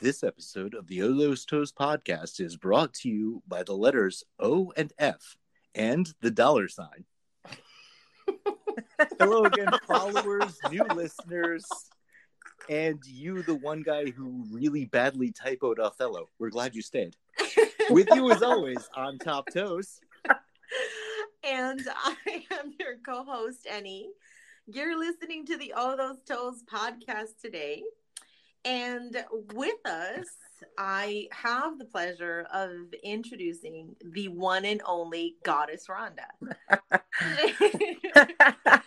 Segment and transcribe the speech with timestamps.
[0.00, 4.24] This episode of the All Those Toes podcast is brought to you by the letters
[4.38, 5.36] O and F
[5.74, 7.04] and the dollar sign.
[9.18, 11.66] Hello again, followers, new listeners,
[12.70, 16.28] and you, the one guy who really badly typoed Othello.
[16.38, 17.14] We're glad you stayed.
[17.90, 20.00] With you, as always, on Top Toes.
[21.44, 24.08] and I am your co host, Annie.
[24.66, 27.82] You're listening to the All Those Toes podcast today.
[28.64, 29.16] And
[29.54, 30.26] with us,
[30.76, 32.70] I have the pleasure of
[33.02, 36.26] introducing the one and only Goddess Rhonda.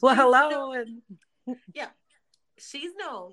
[0.00, 0.72] well, hello.
[0.72, 1.02] And...
[1.74, 1.88] Yeah.
[2.58, 3.32] She's known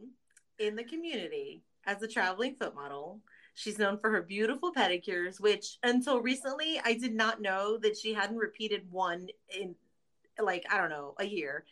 [0.60, 3.20] in the community as a traveling foot model.
[3.56, 8.14] She's known for her beautiful pedicures, which until recently I did not know that she
[8.14, 9.76] hadn't repeated one in
[10.42, 11.66] like, I don't know, a year.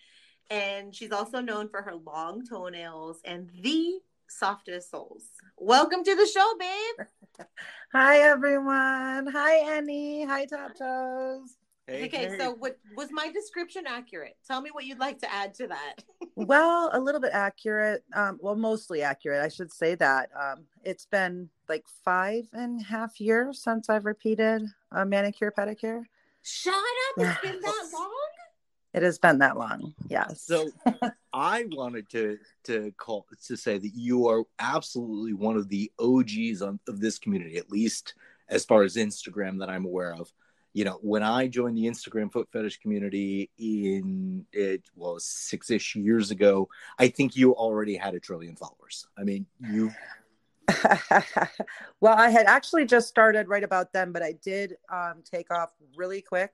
[0.51, 3.99] And she's also known for her long toenails and the
[4.31, 5.23] softest souls.
[5.57, 7.47] Welcome to the show, babe.
[7.93, 9.27] Hi, everyone.
[9.27, 10.25] Hi, Annie.
[10.25, 11.57] Hi, Top Toes.
[11.87, 12.37] Hey, okay, hey.
[12.37, 14.37] so what was my description accurate?
[14.47, 15.95] Tell me what you'd like to add to that.
[16.35, 18.03] well, a little bit accurate.
[18.13, 19.43] Um, well, mostly accurate.
[19.43, 20.29] I should say that.
[20.39, 26.03] Um, it's been like five and a half years since I've repeated a manicure pedicure.
[26.43, 27.17] Shut up!
[27.17, 28.11] It's been that long.
[28.93, 29.93] It has been that long.
[30.09, 30.41] Yes.
[30.41, 30.69] So
[31.33, 36.61] I wanted to to call to say that you are absolutely one of the OGs
[36.61, 38.15] on, of this community, at least
[38.49, 40.31] as far as Instagram that I'm aware of.
[40.73, 45.95] You know, when I joined the Instagram foot fetish community in it well six ish
[45.95, 49.07] years ago, I think you already had a trillion followers.
[49.17, 49.91] I mean, you.
[51.99, 55.71] well, I had actually just started right about then, but I did um, take off
[55.95, 56.51] really quick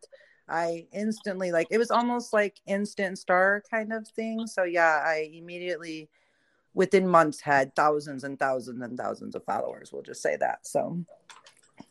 [0.49, 4.47] I instantly like it was almost like instant star kind of thing.
[4.47, 6.09] So yeah, I immediately
[6.73, 9.91] within months had thousands and thousands and thousands of followers.
[9.91, 10.65] We'll just say that.
[10.65, 11.03] So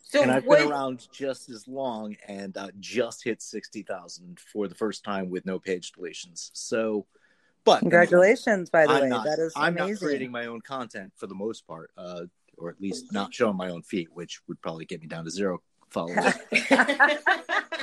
[0.09, 0.59] so and I've what...
[0.59, 5.45] been around just as long and uh, just hit 60,000 for the first time with
[5.45, 6.49] no page deletions.
[6.53, 7.05] So,
[7.65, 9.09] but congratulations, by the I'm way.
[9.09, 9.93] Not, that is I'm amazing.
[9.93, 12.21] not creating my own content for the most part, uh,
[12.57, 15.29] or at least not showing my own feet, which would probably get me down to
[15.29, 16.33] zero followers.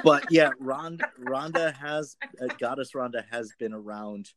[0.05, 4.31] but yeah, Rhonda, Rhonda has uh, Goddess Rhonda has been around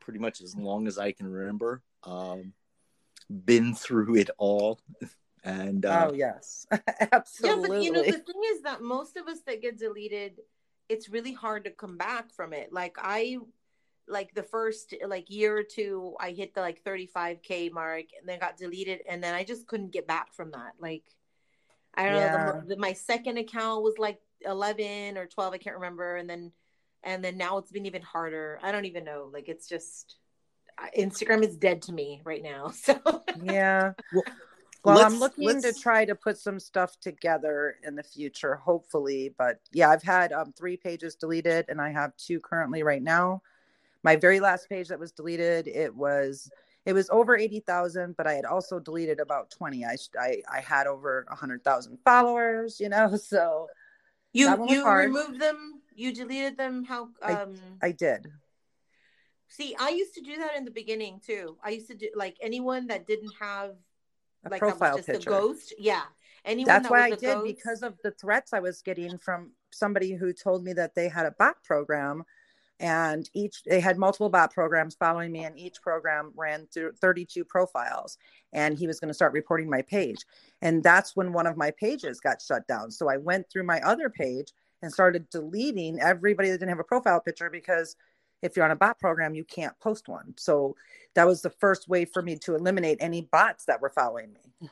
[0.00, 1.82] pretty much as long as I can remember.
[2.04, 2.52] Um,
[3.30, 4.80] been through it all,
[5.44, 6.66] and uh, oh yes,
[7.12, 7.60] absolutely.
[7.62, 10.40] Yeah, but you know the thing is that most of us that get deleted,
[10.88, 12.72] it's really hard to come back from it.
[12.72, 13.38] Like I
[14.08, 18.38] like the first like year or two i hit the like 35k mark and then
[18.40, 21.04] got deleted and then i just couldn't get back from that like
[21.94, 22.36] I don't yeah.
[22.36, 22.60] know.
[22.60, 25.52] The, the, my second account was like 11 or 12.
[25.52, 26.16] I can't remember.
[26.16, 26.52] And then,
[27.02, 28.58] and then now it's been even harder.
[28.62, 29.28] I don't even know.
[29.32, 30.16] Like it's just
[30.98, 32.72] Instagram is dead to me right now.
[32.82, 33.92] So yeah.
[34.12, 34.24] Well,
[34.96, 39.32] well I'm looking to try to put some stuff together in the future, hopefully.
[39.38, 43.42] But yeah, I've had um, three pages deleted, and I have two currently right now.
[44.02, 46.50] My very last page that was deleted, it was
[46.84, 49.84] it was over 80,000, but I had also deleted about 20.
[49.84, 53.68] I, I, I had over 100,000 followers, you know, so
[54.32, 56.84] you, you removed them, you deleted them.
[56.84, 58.26] How, um, I, I did.
[59.48, 61.58] See, I used to do that in the beginning too.
[61.62, 63.74] I used to do like anyone that didn't have
[64.46, 65.28] a like profile just picture.
[65.28, 65.74] a ghost.
[65.78, 66.02] Yeah.
[66.44, 67.46] Anyone That's that why I did ghost.
[67.46, 71.26] because of the threats I was getting from somebody who told me that they had
[71.26, 72.24] a bot program
[72.82, 77.44] and each they had multiple bot programs following me and each program ran through 32
[77.44, 78.18] profiles
[78.52, 80.18] and he was going to start reporting my page.
[80.60, 82.90] And that's when one of my pages got shut down.
[82.90, 84.48] So i went through my other page
[84.82, 87.96] and started deleting everybody that didn't have a profile picture because
[88.42, 90.34] if you're on a bot program you can't post one.
[90.36, 90.74] So
[91.14, 94.68] that was the first way for me to eliminate any bots that were following me.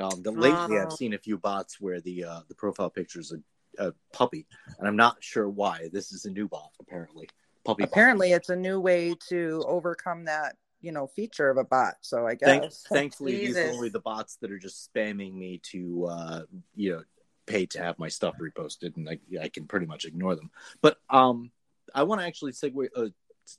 [0.00, 3.40] Um, the, lately i've seen a few bots where the uh, the profile pictures are
[3.78, 4.46] a puppy,
[4.78, 5.88] and I'm not sure why.
[5.92, 7.28] This is a new bot, apparently.
[7.64, 7.84] Puppy.
[7.84, 8.36] Apparently, bot.
[8.36, 11.94] it's a new way to overcome that you know feature of a bot.
[12.00, 12.48] So I guess.
[12.48, 16.42] Thank, thankfully, these are only the bots that are just spamming me to uh,
[16.74, 17.02] you know
[17.46, 20.50] pay to have my stuff reposted, and I, I can pretty much ignore them.
[20.82, 21.50] But um,
[21.94, 22.88] I want to actually segue.
[22.94, 23.08] Uh,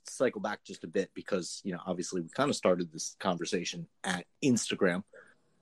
[0.06, 3.88] cycle back just a bit because you know obviously we kind of started this conversation
[4.04, 5.02] at instagram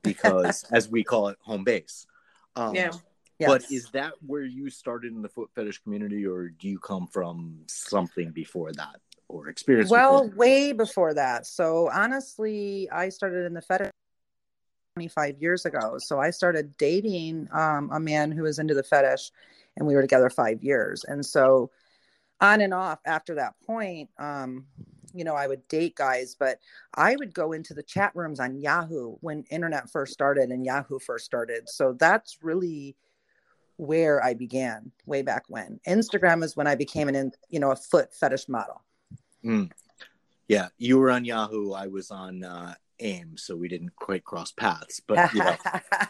[0.02, 2.06] because as we call it home base
[2.54, 2.90] um, yeah
[3.38, 3.48] Yes.
[3.48, 7.06] But is that where you started in the foot fetish community, or do you come
[7.06, 9.90] from something before that or experience?
[9.90, 10.36] Well, before?
[10.36, 11.46] way before that.
[11.46, 13.92] So honestly, I started in the fetish
[14.96, 15.98] 25 years ago.
[15.98, 19.30] So I started dating um, a man who was into the fetish,
[19.76, 21.04] and we were together five years.
[21.04, 21.70] And so
[22.40, 24.66] on and off after that point, um,
[25.14, 26.58] you know, I would date guys, but
[26.94, 30.98] I would go into the chat rooms on Yahoo when internet first started and Yahoo
[30.98, 31.68] first started.
[31.68, 32.96] So that's really
[33.78, 35.80] where I began way back when.
[35.86, 38.82] Instagram is when I became an, you know, a foot fetish model.
[39.44, 39.70] Mm.
[40.48, 41.72] Yeah, you were on Yahoo.
[41.72, 45.00] I was on uh, AIM, so we didn't quite cross paths.
[45.06, 45.56] But you know,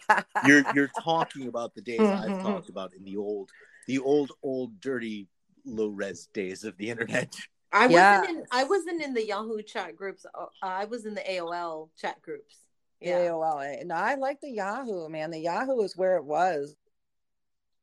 [0.47, 2.47] you're you're talking about the days I've mm-hmm.
[2.47, 3.51] talked about in the old,
[3.87, 5.29] the old, old, dirty,
[5.65, 7.35] low res days of the internet.
[7.73, 8.21] I yeah.
[8.21, 8.45] wasn't in.
[8.51, 10.25] I wasn't in the Yahoo chat groups.
[10.35, 12.57] Uh, I was in the AOL chat groups.
[13.01, 13.19] Yeah.
[13.19, 13.85] AOL.
[13.85, 15.31] No, I like the Yahoo man.
[15.31, 16.75] The Yahoo is where it was.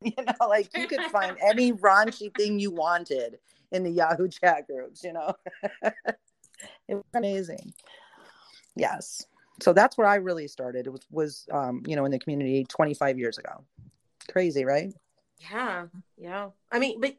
[0.18, 3.40] You know, like you could find any raunchy thing you wanted
[3.72, 5.04] in the Yahoo chat groups.
[5.04, 5.34] You know,
[5.84, 7.74] it was amazing.
[8.75, 9.25] Yes.
[9.62, 10.86] So that's where I really started.
[10.86, 13.63] It was was um, you know in the community 25 years ago.
[14.30, 14.94] Crazy, right?
[15.52, 15.88] Yeah,
[16.18, 16.50] yeah.
[16.72, 17.16] I mean, but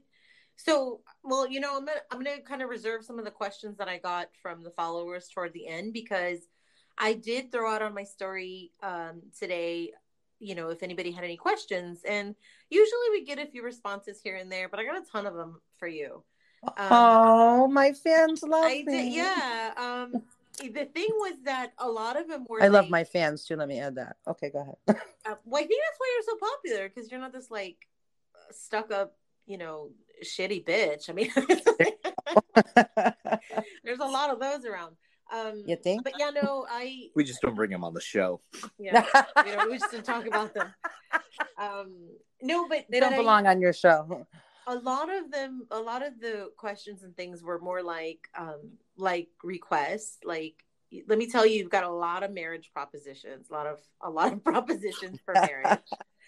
[0.56, 3.76] so, well, you know, I'm gonna I'm gonna kind of reserve some of the questions
[3.78, 6.40] that I got from the followers toward the end because
[6.98, 9.92] I did throw out on my story um, today.
[10.38, 12.34] You know, if anybody had any questions, and
[12.70, 15.34] usually we get a few responses here and there, but I got a ton of
[15.34, 16.22] them for you.
[16.62, 18.84] Um, oh, my fans love I me.
[18.84, 19.72] Did, yeah.
[19.76, 20.22] Um,
[20.58, 22.62] the thing was that a lot of them were.
[22.62, 23.56] I like, love my fans too.
[23.56, 24.16] Let me add that.
[24.26, 24.76] Okay, go ahead.
[24.88, 24.94] uh,
[25.44, 27.76] well, I think that's why you're so popular because you're not this like
[28.50, 29.16] stuck up,
[29.46, 29.90] you know,
[30.24, 31.10] shitty bitch.
[31.10, 31.30] I mean,
[33.84, 34.96] there's a lot of those around.
[35.32, 36.04] Um, you think?
[36.04, 37.08] But yeah, no, I.
[37.14, 38.40] We just don't bring them on the show.
[38.78, 39.04] Yeah,
[39.46, 40.72] you know, we just don't talk about them.
[41.58, 42.08] Um,
[42.42, 44.26] no, but they but don't belong on your show.
[44.68, 48.72] A lot of them, a lot of the questions and things were more like, um,
[48.96, 50.18] like requests.
[50.24, 50.56] Like,
[51.06, 54.10] let me tell you, you've got a lot of marriage propositions, a lot of, a
[54.10, 55.78] lot of propositions for marriage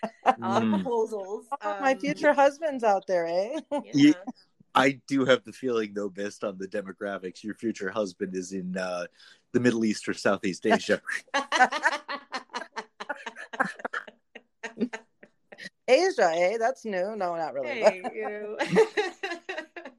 [0.02, 0.74] a lot of mm.
[0.74, 1.46] proposals.
[1.62, 3.60] Oh, my future husband's out there, eh?
[3.92, 4.12] Yeah.
[4.74, 8.76] I do have the feeling, though, based on the demographics, your future husband is in
[8.76, 9.06] uh,
[9.52, 11.00] the Middle East or Southeast Asia.
[15.88, 16.58] Asia, eh?
[16.58, 17.16] That's new.
[17.16, 17.68] No, not really.
[17.68, 18.02] Hey,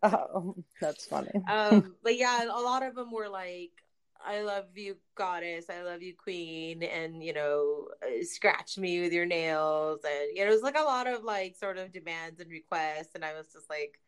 [0.04, 1.32] oh, that's funny.
[1.50, 3.72] Um, but yeah, a lot of them were like,
[4.24, 5.66] I love you, goddess.
[5.70, 6.84] I love you, queen.
[6.84, 10.02] And, you know, uh, scratch me with your nails.
[10.04, 13.16] And, you know, it was like a lot of like sort of demands and requests.
[13.16, 14.00] And I was just like,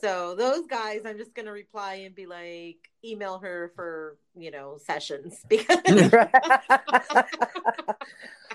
[0.00, 4.50] so those guys, I'm just going to reply and be like, email her for, you
[4.50, 5.78] know, sessions because.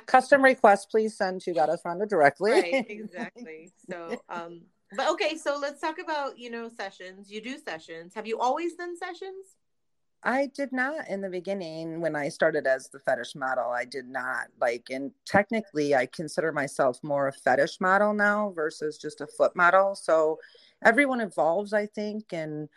[0.06, 2.52] Custom request, please send to Goddess Rhonda directly.
[2.52, 3.72] Right, exactly.
[3.90, 4.62] So, um,
[4.96, 7.32] but okay, so let's talk about, you know, sessions.
[7.32, 8.14] You do sessions.
[8.14, 9.56] Have you always done sessions?
[10.24, 13.70] I did not in the beginning when I started as the fetish model.
[13.70, 18.98] I did not like, and technically, I consider myself more a fetish model now versus
[18.98, 19.94] just a foot model.
[19.94, 20.40] So
[20.83, 22.33] everyone evolves, I think.
[22.33, 22.69] And,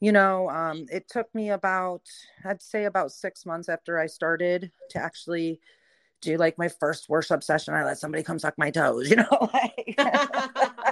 [0.00, 2.02] you know, um, it took me about,
[2.44, 5.60] I'd say about six months after I started to actually
[6.20, 7.74] do like my first worship session.
[7.74, 9.98] I let somebody come suck my toes, you know, like.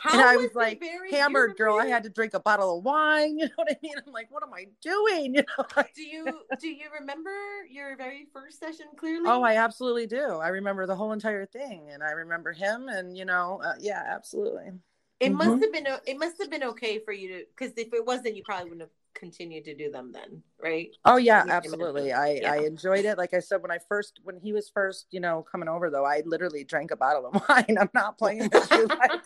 [0.00, 1.78] How and I was, was like hammered girl.
[1.78, 3.38] I had to drink a bottle of wine.
[3.40, 3.94] You know what I mean?
[4.06, 5.34] I'm like, what am I doing?
[5.40, 5.84] You know?
[5.94, 6.24] do you
[6.60, 7.30] do you remember
[7.70, 9.24] your very first session clearly?
[9.26, 10.36] Oh, I absolutely do.
[10.36, 14.02] I remember the whole entire thing, and I remember him, and you know, uh, yeah,
[14.06, 14.72] absolutely.
[15.20, 15.36] It mm-hmm.
[15.36, 18.36] must have been it must have been okay for you to because if it wasn't,
[18.36, 20.94] you probably wouldn't have continued to do them then, right?
[21.04, 22.12] Oh yeah, absolutely.
[22.12, 22.52] I yeah.
[22.52, 23.18] I enjoyed it.
[23.18, 26.06] Like I said, when I first when he was first, you know, coming over though,
[26.06, 27.76] I literally drank a bottle of wine.
[27.78, 28.86] I'm not playing with you.
[28.86, 29.20] Like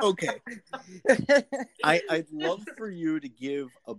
[0.00, 0.40] okay.
[1.84, 3.94] I I'd love for you to give a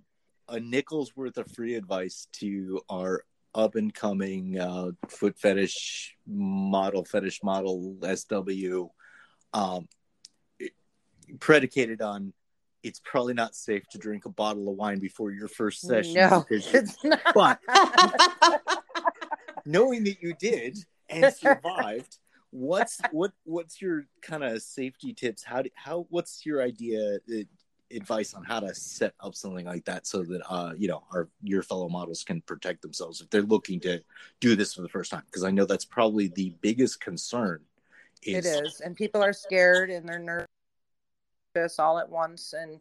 [0.48, 3.24] a nickel's worth of free advice to our
[3.56, 8.88] up and coming uh, foot fetish model, fetish model SW,
[9.54, 9.88] um,
[11.40, 12.34] predicated on
[12.82, 16.14] it's probably not safe to drink a bottle of wine before your first session.
[16.14, 17.20] No, it's not.
[17.36, 17.60] But
[19.66, 20.78] knowing that you did
[21.10, 22.20] and survived,
[22.52, 25.44] what's what what's your kind of safety tips?
[25.44, 27.44] How do, how what's your idea uh,
[27.92, 31.28] advice on how to set up something like that so that uh you know our
[31.42, 34.00] your fellow models can protect themselves if they're looking to
[34.40, 35.24] do this for the first time?
[35.26, 37.62] Because I know that's probably the biggest concern.
[38.24, 38.46] Is...
[38.46, 40.46] It is, and people are scared and they're
[41.56, 42.54] nervous all at once.
[42.54, 42.80] And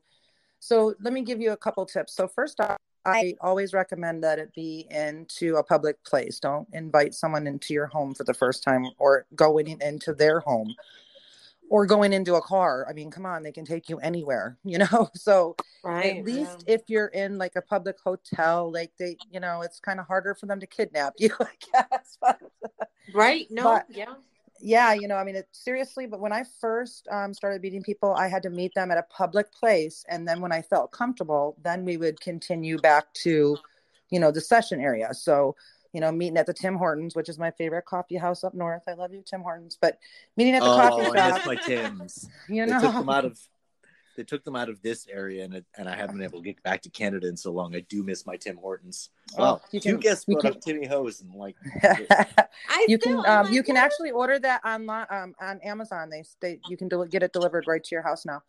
[0.59, 2.15] so let me give you a couple tips.
[2.15, 2.79] So first off,
[3.09, 6.39] I always recommend that it be into a public place.
[6.39, 10.75] Don't invite someone into your home for the first time or going into their home
[11.71, 12.87] or going into a car.
[12.89, 15.11] I mean, come on, they can take you anywhere, you know?
[15.15, 16.75] So right, at least yeah.
[16.75, 20.35] if you're in like a public hotel, like they, you know, it's kind of harder
[20.35, 22.19] for them to kidnap you, I guess.
[23.15, 23.47] right.
[23.51, 24.15] No, but, yeah
[24.61, 28.13] yeah, you know, I mean, it, seriously, but when I first um, started meeting people,
[28.15, 30.05] I had to meet them at a public place.
[30.09, 33.57] And then when I felt comfortable, then we would continue back to,
[34.11, 35.15] you know, the session area.
[35.15, 35.55] So,
[35.93, 38.83] you know, meeting at the Tim Hortons, which is my favorite coffee house up north.
[38.89, 39.79] I love you, Tim Hortons.
[39.81, 39.99] But
[40.37, 41.47] meeting at the oh, coffee shop.
[41.47, 42.29] I my Tim's.
[42.49, 43.39] You they know, took them out of
[44.19, 46.45] they took them out of this area, and it, and I haven't been able to
[46.45, 47.77] get back to Canada in so long.
[47.77, 49.11] I do miss my Tim Hortons.
[49.39, 51.55] Well, you two can, guests brought can, up Timmy Hose, and like
[52.89, 56.11] you can um, you can actually order that online um, on Amazon.
[56.11, 58.43] They they you can del- get it delivered right to your house now.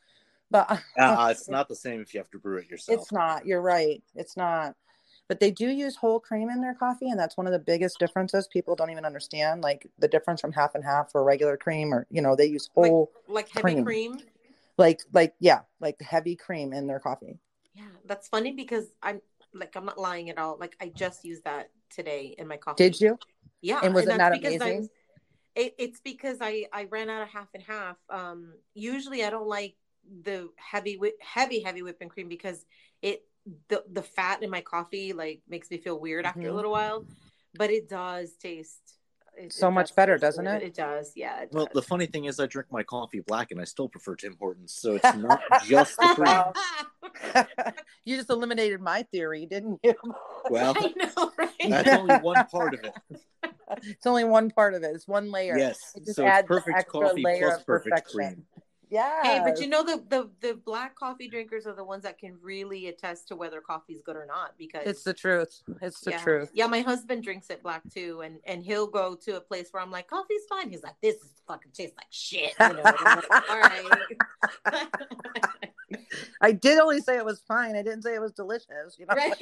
[0.50, 3.00] But uh, it's not the same if you have to brew it yourself.
[3.00, 3.46] It's not.
[3.46, 4.02] You're right.
[4.16, 4.76] It's not.
[5.28, 8.00] But they do use whole cream in their coffee, and that's one of the biggest
[8.00, 8.48] differences.
[8.48, 12.08] People don't even understand, like the difference from half and half for regular cream, or
[12.10, 13.86] you know, they use whole like, like heavy cream.
[13.86, 14.22] cream
[14.80, 17.38] like like yeah like heavy cream in their coffee.
[17.76, 19.22] Yeah that's funny because i'm
[19.54, 20.58] like i'm not lying at all.
[20.60, 22.84] Like i just used that today in my coffee.
[22.84, 23.20] Did you?
[23.62, 24.90] Yeah and was and it not amazing?
[25.56, 27.98] It, it's because i i ran out of half and half.
[28.10, 29.76] Um usually i don't like
[30.24, 32.66] the heavy heavy heavy whipping cream because
[33.02, 33.24] it
[33.68, 36.50] the the fat in my coffee like makes me feel weird after mm-hmm.
[36.50, 37.06] a little while
[37.56, 38.99] but it does taste
[39.40, 40.64] it, so it much better, doesn't it?
[40.64, 41.42] It does, yeah.
[41.42, 41.74] It well, does.
[41.74, 44.74] the funny thing is, I drink my coffee black, and I still prefer Tim Hortons.
[44.74, 46.54] So it's not just the
[47.34, 47.66] cream.
[48.06, 49.96] you just eliminated my theory, didn't you?
[50.50, 51.52] Well, I know, right?
[51.68, 52.94] That's only one part of it.
[53.84, 54.96] It's only one part of it.
[54.96, 55.58] It's one layer.
[55.58, 58.16] Yes, it just so adds perfect coffee plus perfect perfection.
[58.16, 58.46] cream.
[58.90, 59.22] Yeah.
[59.24, 62.38] Hey, but you know the, the the black coffee drinkers are the ones that can
[62.42, 65.62] really attest to whether coffee's good or not because it's the truth.
[65.82, 66.24] It's the yeah.
[66.24, 66.50] truth.
[66.54, 69.84] Yeah, my husband drinks it black too, and and he'll go to a place where
[69.84, 70.70] I'm like, coffee's fine.
[70.70, 72.54] He's like, this is fucking tastes like shit.
[72.60, 72.82] You know?
[72.84, 74.88] like, All right.
[76.42, 77.76] I did only say it was fine.
[77.76, 78.98] I didn't say it was delicious.
[78.98, 79.16] You know.
[79.16, 79.36] Right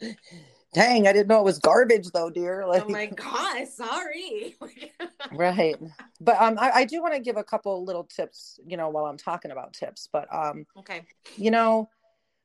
[0.72, 2.64] dang, I didn't know it was garbage though, dear.
[2.70, 4.56] Like, oh my god, sorry.
[5.32, 5.76] right,
[6.20, 9.06] but um, I, I do want to give a couple little tips, you know, while
[9.06, 10.08] I'm talking about tips.
[10.12, 11.04] But um, okay,
[11.36, 11.88] you know,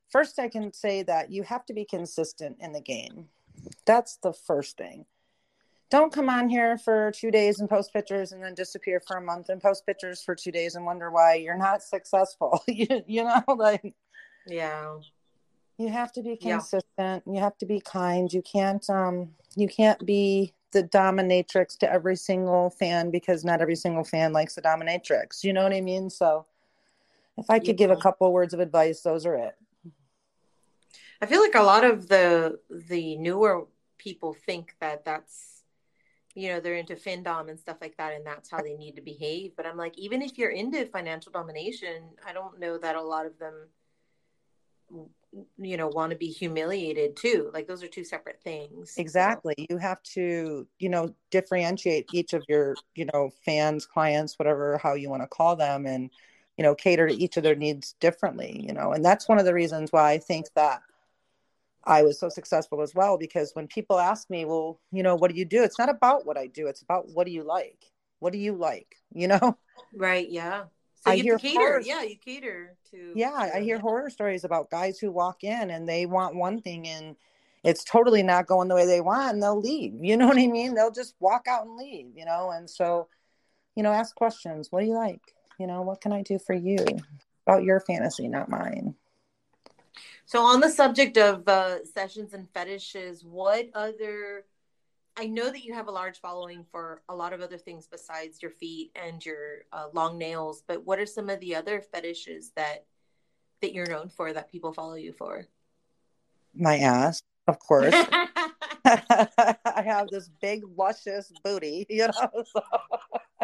[0.09, 3.25] first I can say that you have to be consistent in the game.
[3.85, 5.05] That's the first thing.
[5.91, 9.21] Don't come on here for two days and post pictures and then disappear for a
[9.21, 12.63] month and post pictures for two days and wonder why you're not successful.
[12.67, 13.93] you, you know, like
[14.47, 14.95] yeah
[15.77, 16.83] you have to be consistent.
[16.97, 17.19] Yeah.
[17.33, 18.31] you have to be kind.
[18.31, 23.75] You can't um you can't be the dominatrix to every single fan because not every
[23.75, 25.43] single fan likes the dominatrix.
[25.43, 26.09] You know what i mean?
[26.09, 26.45] So
[27.37, 27.87] if i could yeah.
[27.87, 29.55] give a couple words of advice those are it.
[31.21, 33.67] I feel like a lot of the the newer
[33.97, 35.63] people think that that's
[36.33, 39.01] you know they're into findom and stuff like that and that's how they need to
[39.01, 39.51] behave.
[39.57, 43.25] But i'm like even if you're into financial domination i don't know that a lot
[43.25, 43.53] of them
[45.57, 49.65] you know want to be humiliated too like those are two separate things exactly so.
[49.69, 54.93] you have to you know differentiate each of your you know fans clients whatever how
[54.93, 56.09] you want to call them and
[56.57, 59.45] you know cater to each of their needs differently you know and that's one of
[59.45, 60.81] the reasons why i think that
[61.83, 65.31] i was so successful as well because when people ask me well you know what
[65.31, 65.63] do you do?
[65.63, 67.91] It's not about what i do it's about what do you like?
[68.19, 68.95] What do you like?
[69.13, 69.57] You know?
[69.95, 70.65] Right yeah
[71.05, 71.59] so I hear cater.
[71.59, 73.11] Horror, yeah, you cater to.
[73.15, 76.87] Yeah, I hear horror stories about guys who walk in and they want one thing
[76.87, 77.15] and
[77.63, 79.93] it's totally not going the way they want and they'll leave.
[80.01, 80.73] You know what I mean?
[80.73, 82.51] They'll just walk out and leave, you know?
[82.51, 83.07] And so,
[83.75, 84.71] you know, ask questions.
[84.71, 85.21] What do you like?
[85.59, 86.77] You know, what can I do for you?
[87.45, 88.95] About your fantasy, not mine.
[90.25, 94.45] So, on the subject of uh, sessions and fetishes, what other
[95.17, 98.41] I know that you have a large following for a lot of other things besides
[98.41, 102.51] your feet and your uh, long nails, but what are some of the other fetishes
[102.55, 102.85] that
[103.61, 105.47] that you're known for that people follow you for?
[106.53, 107.95] My ass, of course.
[108.85, 112.43] I have this big luscious booty, you know.
[112.53, 112.61] So,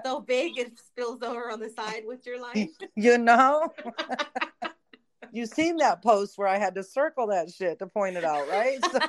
[0.05, 2.69] so big it spills over on the side with your line.
[2.95, 3.71] You know.
[5.31, 8.47] you seen that post where I had to circle that shit to point it out,
[8.47, 8.79] right?
[8.91, 8.99] So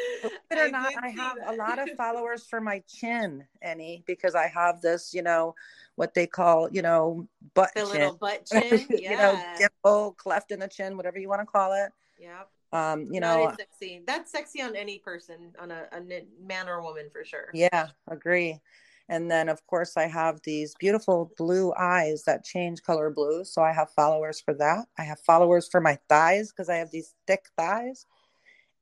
[0.50, 1.54] it or I not, I have that.
[1.54, 5.54] a lot of followers for my chin, Annie, because I have this, you know,
[5.96, 7.90] what they call, you know, butt the chin.
[7.90, 9.10] little butt chin, yeah.
[9.10, 11.92] you know, dimple, cleft in the chin, whatever you want to call it.
[12.20, 12.42] Yeah.
[12.72, 14.02] Um, you know, that sexy.
[14.06, 16.00] That's sexy on any person, on a, a
[16.40, 17.48] man or woman for sure.
[17.52, 18.60] Yeah, agree.
[19.08, 23.44] And then, of course, I have these beautiful blue eyes that change color blue.
[23.44, 24.86] So I have followers for that.
[24.98, 28.06] I have followers for my thighs because I have these thick thighs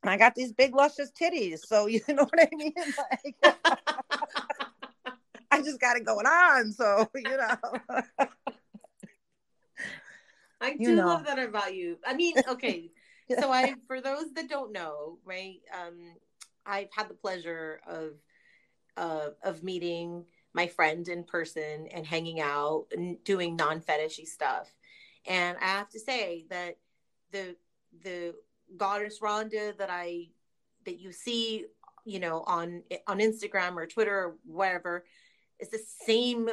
[0.05, 1.61] I got these big luscious titties.
[1.67, 2.75] So you know what I mean?
[3.25, 3.57] Like,
[5.51, 6.73] I just got it going on.
[6.73, 7.57] So you know.
[10.61, 11.07] I do you know.
[11.07, 11.99] love that about you.
[12.07, 12.91] I mean, okay.
[13.39, 15.61] so I, for those that don't know, right?
[15.73, 16.17] Um,
[16.67, 18.13] I've had the pleasure of
[18.97, 24.69] uh, of meeting my friend in person and hanging out and doing non fetishy stuff.
[25.27, 26.77] And I have to say that
[27.31, 27.57] the
[28.03, 28.35] the
[28.77, 30.29] goddess Rhonda that I
[30.85, 31.67] that you see,
[32.05, 35.05] you know, on on Instagram or Twitter or whatever,
[35.59, 36.49] is the same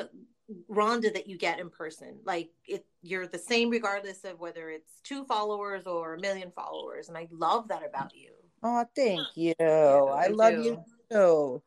[0.69, 2.19] Rhonda that you get in person.
[2.23, 7.09] Like it, you're the same regardless of whether it's two followers or a million followers,
[7.09, 8.31] and I love that about you.
[8.63, 9.53] Oh, thank you.
[9.59, 10.63] Yeah, I, I love do.
[10.63, 11.61] you too.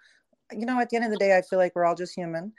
[0.53, 2.53] You know, at the end of the day, I feel like we're all just human,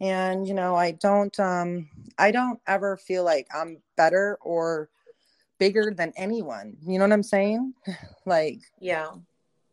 [0.00, 4.88] and you know, I don't, um, I don't ever feel like I'm better or
[5.58, 6.76] bigger than anyone.
[6.86, 7.74] You know what I'm saying?
[8.26, 9.10] like, yeah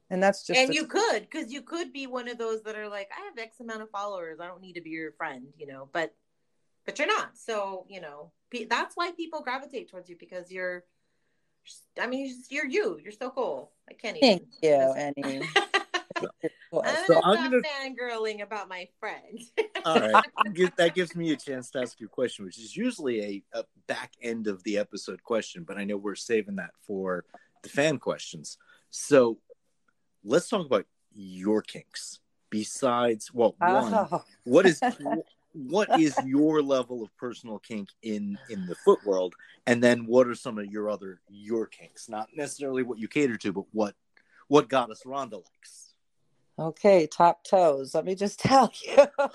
[0.09, 2.75] and that's just and a- you could because you could be one of those that
[2.75, 5.47] are like i have x amount of followers i don't need to be your friend
[5.57, 6.13] you know but
[6.85, 8.31] but you're not so you know
[8.69, 10.83] that's why people gravitate towards you because you're
[11.99, 15.41] i mean you're you you're so cool i can't even thank you annie
[16.83, 19.39] I'm so I'm gonna fangirling about my friend.
[19.85, 20.25] All right,
[20.77, 23.21] that gives me a chance to ask you a question, which is usually
[23.53, 27.23] a, a back end of the episode question, but I know we're saving that for
[27.61, 28.57] the fan questions.
[28.89, 29.37] So,
[30.23, 32.19] let's talk about your kinks.
[32.49, 34.23] Besides, well, one, oh.
[34.43, 34.81] what is
[35.53, 39.35] what is your level of personal kink in in the foot world,
[39.67, 42.09] and then what are some of your other your kinks?
[42.09, 43.95] Not necessarily what you cater to, but what
[44.47, 45.84] what goddess Rhonda likes.
[46.57, 47.93] Okay, top toes.
[47.93, 48.97] Let me just tell you.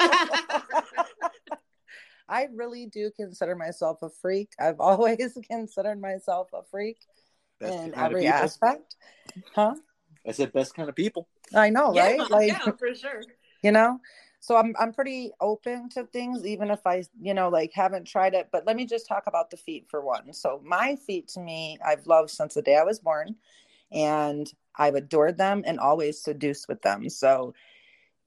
[2.28, 4.52] I really do consider myself a freak.
[4.58, 6.98] I've always considered myself a freak
[7.58, 8.94] Best in every aspect.
[9.54, 9.74] Huh?
[10.26, 11.28] I said best kind of people.
[11.54, 12.30] I know, yeah, right?
[12.30, 13.22] Like, yeah, for sure.
[13.62, 14.00] You know,
[14.38, 18.34] so I'm I'm pretty open to things, even if I, you know, like haven't tried
[18.34, 18.48] it.
[18.50, 20.32] But let me just talk about the feet for one.
[20.32, 23.36] So my feet, to me, I've loved since the day I was born,
[23.92, 27.08] and I've adored them and always seduced with them.
[27.08, 27.54] So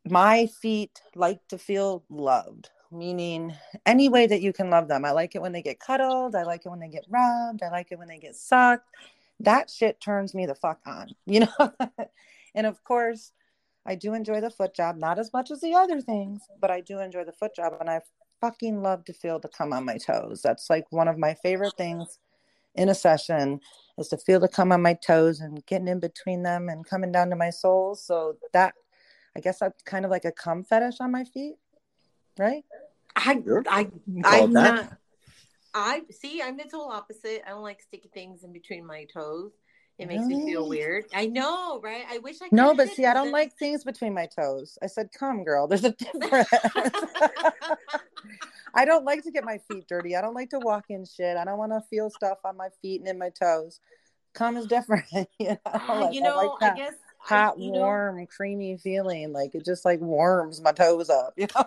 [0.05, 3.51] my feet like to feel loved meaning
[3.87, 5.03] any way that you can love them.
[5.03, 6.35] I like it when they get cuddled.
[6.35, 7.63] I like it when they get rubbed.
[7.63, 8.87] I like it when they get sucked
[9.43, 11.73] that shit turns me the fuck on, you know?
[12.55, 13.31] and of course,
[13.85, 16.81] I do enjoy the foot job, not as much as the other things, but I
[16.81, 18.01] do enjoy the foot job and I
[18.39, 20.41] fucking love to feel the come on my toes.
[20.41, 22.19] That's like one of my favorite things
[22.75, 23.59] in a session
[23.97, 27.11] is to feel the come on my toes and getting in between them and coming
[27.11, 28.03] down to my soles.
[28.03, 28.73] So that
[29.35, 31.55] I guess that's kind of like a cum fetish on my feet,
[32.37, 32.63] right?
[33.15, 33.89] I I
[34.25, 34.97] I'm not
[35.73, 36.41] I see.
[36.41, 37.41] I'm the total opposite.
[37.45, 39.51] I don't like sticky things in between my toes.
[40.03, 40.43] It makes really?
[40.43, 41.05] me feel weird.
[41.13, 42.03] I know, right?
[42.09, 42.49] I wish I.
[42.51, 44.77] No, but see, I don't like things between my toes.
[44.83, 46.49] I said, "Come, girl." There's a difference.
[48.75, 50.17] I don't like to get my feet dirty.
[50.17, 51.37] I don't like to walk in shit.
[51.37, 53.79] I don't want to feel stuff on my feet and in my toes.
[54.33, 55.05] Come is different.
[55.39, 58.77] you know, uh, like, you know I, like I guess hot, I, warm, know, creamy
[58.77, 59.31] feeling.
[59.31, 61.33] Like it just like warms my toes up.
[61.37, 61.65] You know.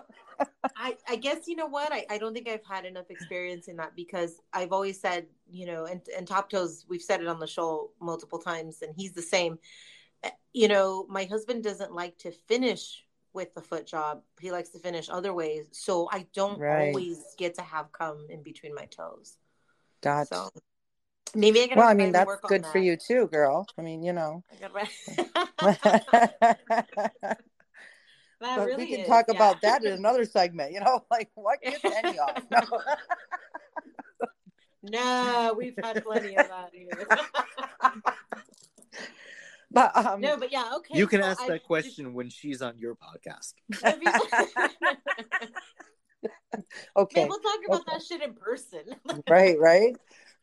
[0.75, 3.77] I, I guess you know what I, I don't think I've had enough experience in
[3.77, 7.39] that because I've always said you know and and top toes we've said it on
[7.39, 9.57] the show multiple times and he's the same
[10.21, 14.69] eh, you know my husband doesn't like to finish with the foot job he likes
[14.69, 16.89] to finish other ways so I don't right.
[16.89, 19.37] always get to have come in between my toes
[20.01, 20.49] gotcha so
[21.35, 24.43] maybe I well I mean that's good for you too girl I mean you know
[28.39, 29.35] That but really we can is, talk yeah.
[29.35, 30.71] about that in another segment.
[30.71, 32.43] You know, like what gets any off?
[32.51, 32.61] No.
[34.83, 37.07] no, we've had plenty of that here.
[39.71, 40.97] but um, no, but yeah, okay.
[40.97, 42.15] You can so ask I, that question just...
[42.15, 43.53] when she's on your podcast.
[46.95, 47.21] okay.
[47.21, 47.91] Maybe we'll talk about okay.
[47.91, 48.83] that shit in person.
[49.29, 49.95] right, right.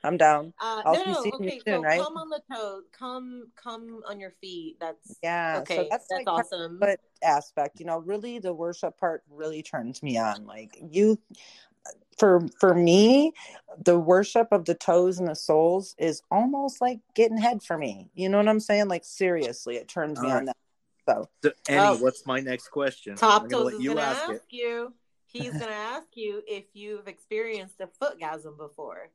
[0.05, 0.53] I'm down.
[0.61, 1.61] Uh, I'll no, no, okay.
[1.67, 2.01] Soon, so right?
[2.01, 4.77] come on the toes, come, come on your feet.
[4.79, 5.61] That's yeah.
[5.63, 6.79] Okay, so that's, that's like awesome.
[6.79, 10.47] But aspect, you know, really the worship part really turns me on.
[10.47, 11.19] Like you,
[12.19, 13.33] for for me,
[13.83, 18.11] the worship of the toes and the soles is almost like getting head for me.
[18.15, 18.89] You know what I'm saying?
[18.89, 20.39] Like seriously, it turns All me right.
[20.39, 20.57] on that.
[21.09, 22.03] So, so Annie, oh.
[22.03, 23.17] what's my next question?
[23.17, 24.93] Top toes is going to ask, ask you.
[25.27, 29.11] He's going to ask you if you've experienced a footgasm before.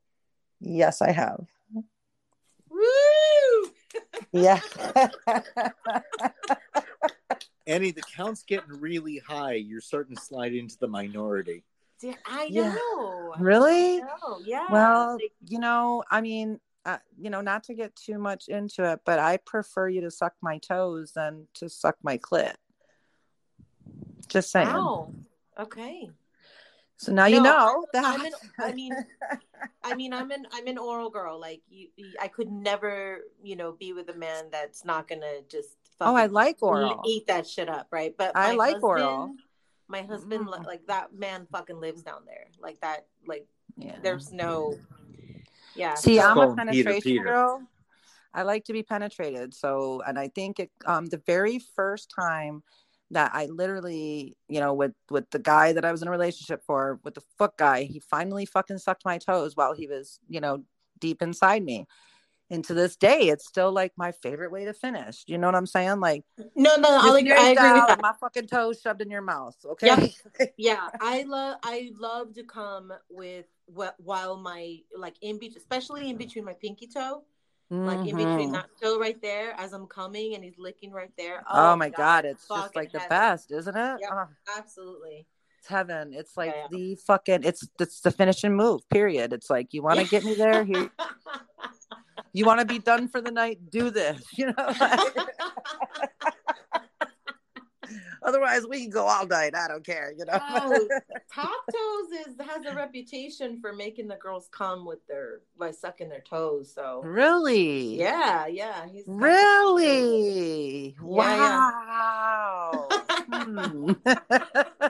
[0.60, 1.46] Yes, I have.
[2.70, 3.72] Woo!
[4.32, 4.60] yeah.
[7.68, 9.54] Annie, the count's getting really high.
[9.54, 11.64] You're starting to slide into the minority.
[12.02, 13.34] Yeah, I know.
[13.36, 13.44] Yeah.
[13.44, 13.98] Really?
[13.98, 14.40] I know.
[14.44, 14.66] Yeah.
[14.72, 19.02] Well, you know, I mean, uh, you know, not to get too much into it,
[19.06, 22.56] but I prefer you to suck my toes than to suck my clit.
[24.28, 24.68] Just saying.
[24.68, 25.14] Wow.
[25.60, 26.10] Okay.
[27.00, 28.04] So now no, you know that.
[28.04, 28.94] I'm an, I mean,
[29.86, 31.40] I mean, I'm an I'm an oral girl.
[31.40, 31.88] Like you,
[32.22, 35.78] I could never, you know, be with a man that's not gonna just.
[36.02, 37.02] Oh, I like oral.
[37.08, 38.14] Eat that shit up, right?
[38.18, 39.36] But I like husband, oral.
[39.88, 40.66] My husband, mm.
[40.66, 42.48] like that man, fucking lives down there.
[42.62, 43.96] Like that, like yeah.
[44.04, 44.76] there's no.
[45.76, 45.94] Yeah.
[45.94, 47.24] See, I'm a penetration Peter, Peter.
[47.24, 47.64] girl.
[48.34, 49.54] I like to be penetrated.
[49.54, 52.62] So, and I think it, um, the very first time
[53.12, 56.64] that I literally, you know, with with the guy that I was in a relationship
[56.66, 60.40] for, with the foot guy, he finally fucking sucked my toes while he was, you
[60.40, 60.64] know,
[61.00, 61.88] deep inside me.
[62.52, 65.24] And to this day, it's still like my favorite way to finish.
[65.28, 66.00] You know what I'm saying?
[66.00, 66.24] Like,
[66.56, 68.02] no, no, I, like, I agree with that.
[68.02, 69.56] My fucking toes shoved in your mouth.
[69.64, 69.88] Okay.
[69.88, 70.90] Yeah, yeah.
[71.00, 73.46] I love, I love to come with
[73.98, 77.24] while my like in between, especially in between my pinky toe
[77.72, 77.86] mm-hmm.
[77.86, 81.44] like in between that toe right there as I'm coming and he's licking right there.
[81.50, 83.98] Oh, oh my god, god it's just like the best, isn't it?
[84.02, 84.28] Yeah, oh.
[84.58, 85.26] absolutely.
[85.60, 86.14] It's heaven.
[86.14, 86.78] It's like yeah, yeah.
[86.78, 89.34] the fucking it's it's the finishing move, period.
[89.34, 90.90] It's like you want to get me there, here.
[92.34, 94.54] you want to be done for the night, do this, you know.
[98.24, 99.56] Otherwise, we can go all night.
[99.56, 100.40] I don't care, you know.
[100.42, 100.88] oh,
[101.34, 106.10] Top Toes is has a reputation for making the girls come with their by sucking
[106.10, 106.72] their toes.
[106.74, 112.88] So really, yeah, yeah, he's really wow.
[112.92, 113.44] Yeah.
[113.44, 113.92] hmm.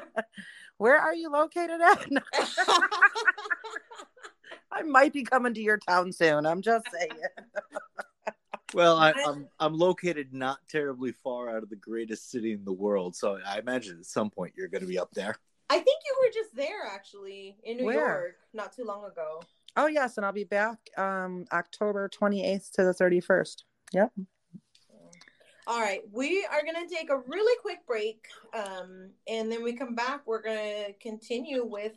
[0.77, 2.07] Where are you located at?
[4.71, 6.45] I might be coming to your town soon.
[6.45, 7.11] I'm just saying.
[8.73, 12.63] Well, I, am I'm, I'm located not terribly far out of the greatest city in
[12.65, 15.35] the world, so I imagine at some point you're going to be up there.
[15.69, 17.95] I think you were just there actually in New Where?
[17.95, 19.41] York not too long ago.
[19.75, 23.63] Oh yes, and I'll be back um October 28th to the 31st.
[23.93, 24.11] Yep.
[25.67, 29.73] All right, we are going to take a really quick break um and then we
[29.73, 31.93] come back we're going to continue with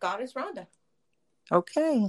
[0.00, 0.66] Goddess Rhonda.
[1.52, 2.08] Okay.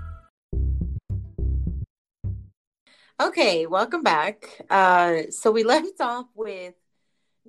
[3.21, 4.65] Okay, welcome back.
[4.67, 6.73] Uh, so we left off with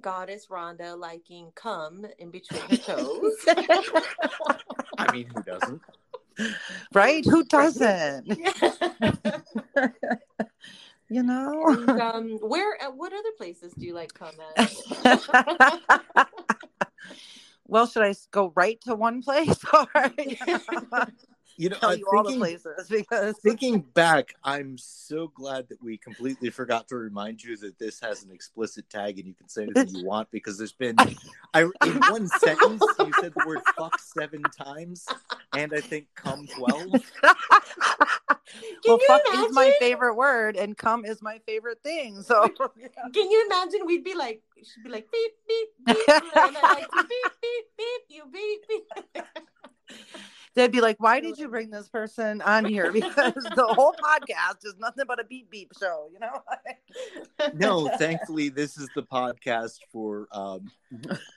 [0.02, 3.32] Goddess Rhonda liking cum in between her toes.
[4.98, 5.80] I mean, who doesn't?
[6.92, 7.24] Right?
[7.24, 8.26] Who doesn't?
[11.08, 11.64] you know.
[11.68, 12.76] And, um, where?
[12.82, 14.76] Uh, what other places do you like cum at?
[17.66, 19.58] well, should I go right to one place?
[19.72, 19.88] Or
[21.56, 25.68] you know, tell uh, you thinking, all the places because thinking back, I'm so glad
[25.68, 29.34] that we completely forgot to remind you that this has an explicit tag and you
[29.34, 30.96] can say anything you want because there's been,
[31.54, 35.06] I in one sentence you said the word "fuck" seven times
[35.54, 36.92] and I think "come" twelve.
[38.86, 39.44] well, fuck imagine?
[39.44, 42.22] is my favorite word, and "come" is my favorite thing.
[42.22, 43.86] So, can you imagine?
[43.86, 47.08] We'd be like, she'd be like, beep beep beep, and like, beep
[47.42, 49.24] beep beep, you beep beep
[50.54, 54.64] they'd be like, "Why did you bring this person on here?" Because the whole podcast
[54.64, 56.42] is nothing but a beep beep show, you know.
[57.54, 60.70] no, thankfully, this is the podcast for um,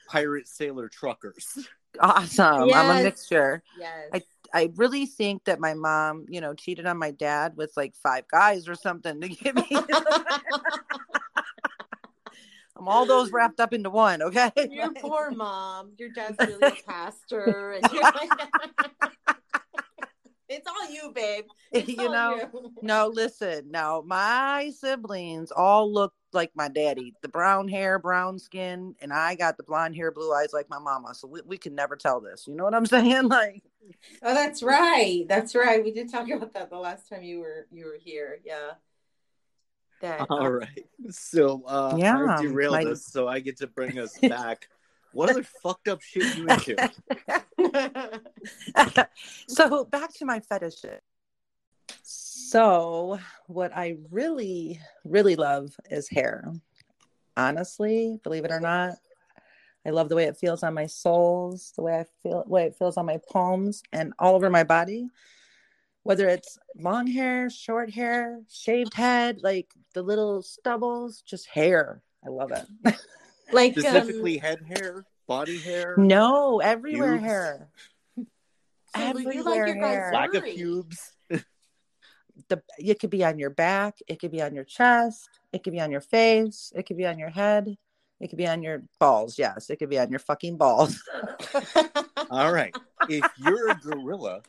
[0.08, 1.66] pirate sailor truckers.
[2.00, 2.68] Awesome.
[2.68, 2.76] Yes.
[2.76, 3.62] I'm a mixture.
[3.78, 4.10] Yes.
[4.12, 7.94] I I really think that my mom, you know, cheated on my dad with like
[7.94, 9.68] five guys or something to give me.
[12.76, 14.50] I'm all those wrapped up into one, okay?
[14.70, 15.92] Your poor mom.
[15.98, 18.30] Your dad's really a pastor, and you're like,
[20.48, 21.44] it's all you, babe.
[21.72, 22.72] It's you know, you.
[22.82, 23.70] no, listen.
[23.70, 27.14] Now, my siblings all look like my daddy.
[27.22, 30.78] The brown hair, brown skin, and I got the blonde hair, blue eyes like my
[30.78, 31.14] mama.
[31.14, 32.46] So we, we can never tell this.
[32.46, 33.28] You know what I'm saying?
[33.28, 33.62] Like,
[34.22, 35.24] oh, that's right.
[35.28, 35.82] That's right.
[35.82, 38.38] We did talk about that the last time you were you were here.
[38.44, 38.72] Yeah.
[40.00, 40.86] That, All right.
[41.10, 42.84] So uh yeah, I derailed my...
[42.84, 44.68] us, so I get to bring us back.
[45.12, 46.90] what other fucked up shit you into?
[49.48, 50.84] so back to my fetish.
[52.02, 56.52] So what I really, really love is hair.
[57.36, 58.94] Honestly, believe it or not.
[59.84, 62.64] I love the way it feels on my soles, the way I feel, the way
[62.64, 65.08] it feels on my palms and all over my body
[66.06, 72.00] whether it's long hair, short hair, shaved head, like the little stubbles, just hair.
[72.24, 72.64] I love it.
[73.52, 75.04] like specifically um, head hair.
[75.26, 75.96] body hair?
[75.98, 77.24] No, everywhere Pubes?
[77.24, 77.68] hair.
[78.94, 80.10] So Everywhere you like your guys hair.
[80.14, 81.12] Lack of pubes.
[82.48, 85.72] The it could be on your back, it could be on your chest, it could
[85.72, 87.76] be on your face, it could be on your head,
[88.20, 89.38] it could be on your balls.
[89.38, 91.02] Yes, it could be on your fucking balls.
[92.30, 92.74] All right.
[93.08, 94.42] If you're a gorilla,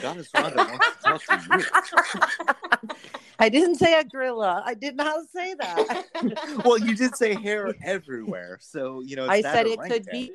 [0.00, 2.88] Goddess Rhonda wants to talk to you.
[3.38, 4.62] I didn't say a gorilla.
[4.64, 6.04] I did not say that.
[6.64, 9.26] well, you did say hair everywhere, so you know.
[9.28, 10.12] I said it could hair.
[10.12, 10.32] be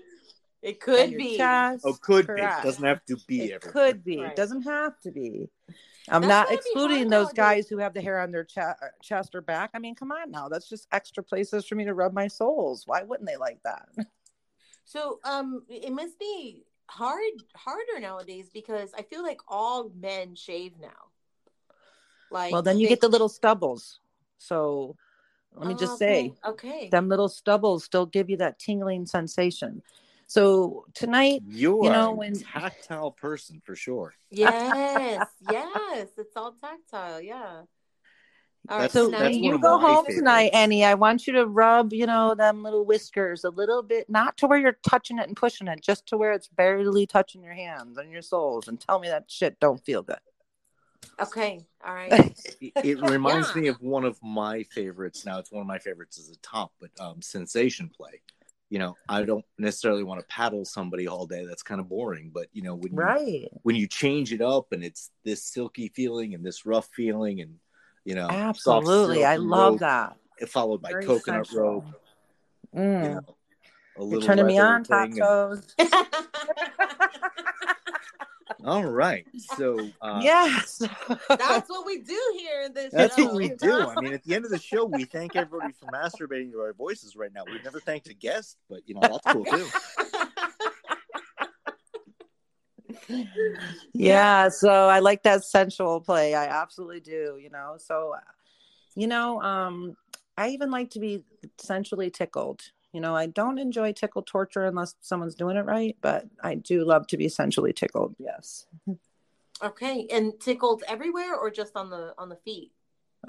[0.61, 1.37] it could be.
[1.37, 1.83] chest.
[1.85, 2.63] Oh, could Correct.
[2.63, 2.67] be.
[2.67, 3.71] Doesn't have to be It everywhere.
[3.71, 4.17] could be.
[4.17, 4.35] Right.
[4.35, 5.49] Doesn't have to be.
[6.09, 7.33] I'm That's not excluding those nowadays.
[7.35, 8.73] guys who have the hair on their che- uh,
[9.03, 9.71] chest or back.
[9.73, 10.49] I mean, come on now.
[10.49, 12.83] That's just extra places for me to rub my soles.
[12.85, 13.87] Why wouldn't they like that?
[14.85, 17.21] So um it must be hard
[17.55, 21.11] harder nowadays because I feel like all men shave now.
[22.31, 23.99] Like well, then you they- get the little stubbles.
[24.37, 24.95] So
[25.55, 26.89] let me Oh, just okay, say, okay.
[26.89, 29.81] them little stubbles still give you that tingling sensation.
[30.27, 34.13] So tonight, You're You know, a when- tactile person for sure.
[34.31, 37.21] Yes, yes, it's all tactile.
[37.21, 37.63] Yeah.
[38.69, 40.49] All right, so that's you go my home tonight.
[40.53, 44.37] Annie, I want you to rub, you know, them little whiskers a little bit, not
[44.37, 47.53] to where you're touching it and pushing it, just to where it's barely touching your
[47.53, 50.17] hands and your soles, and tell me that shit don't feel good.
[51.19, 51.65] Okay.
[51.85, 52.35] All right.
[52.61, 53.61] It, it reminds Yeah.
[53.61, 55.25] me of one of my favorites.
[55.25, 58.21] Now it's one of my favorites as a top, but um, sensation play.
[58.69, 61.45] You know, I don't necessarily want to paddle somebody all day.
[61.45, 62.31] That's kind of boring.
[62.33, 63.49] But you know, when you, Right.
[63.63, 67.59] when you change it up and it's this silky feeling and this rough feeling, and
[68.05, 69.25] you know, Absolutely.
[69.25, 70.15] I love rope, that.
[70.49, 71.63] Followed by Very coconut sensual.
[71.63, 71.85] rope.
[72.75, 73.03] Mm.
[73.03, 73.21] You know,
[73.97, 75.75] a You're turning me on, top thing and- toes.
[78.63, 80.81] All right, so uh, yes.
[81.29, 83.25] That's what we do here in this That's show.
[83.25, 83.79] what we do.
[83.79, 86.73] I mean, at the end of the show, we thank everybody for masturbating to our
[86.73, 87.43] voices right now.
[87.45, 89.67] We've never thanked a guest, but you know that's cool too.
[93.93, 96.33] yeah so i like that sensual play.
[96.33, 97.75] I absolutely do you know?
[97.77, 98.15] So
[98.95, 99.95] you know um
[100.37, 101.23] i even like to be
[101.57, 102.61] sensually tickled.
[102.93, 106.85] You know i don't enjoy tickle torture unless someone's doing it right but i do
[106.85, 108.65] love to be sensually tickled yes.
[109.63, 112.71] Okay, and tickled everywhere or just on the on the feet?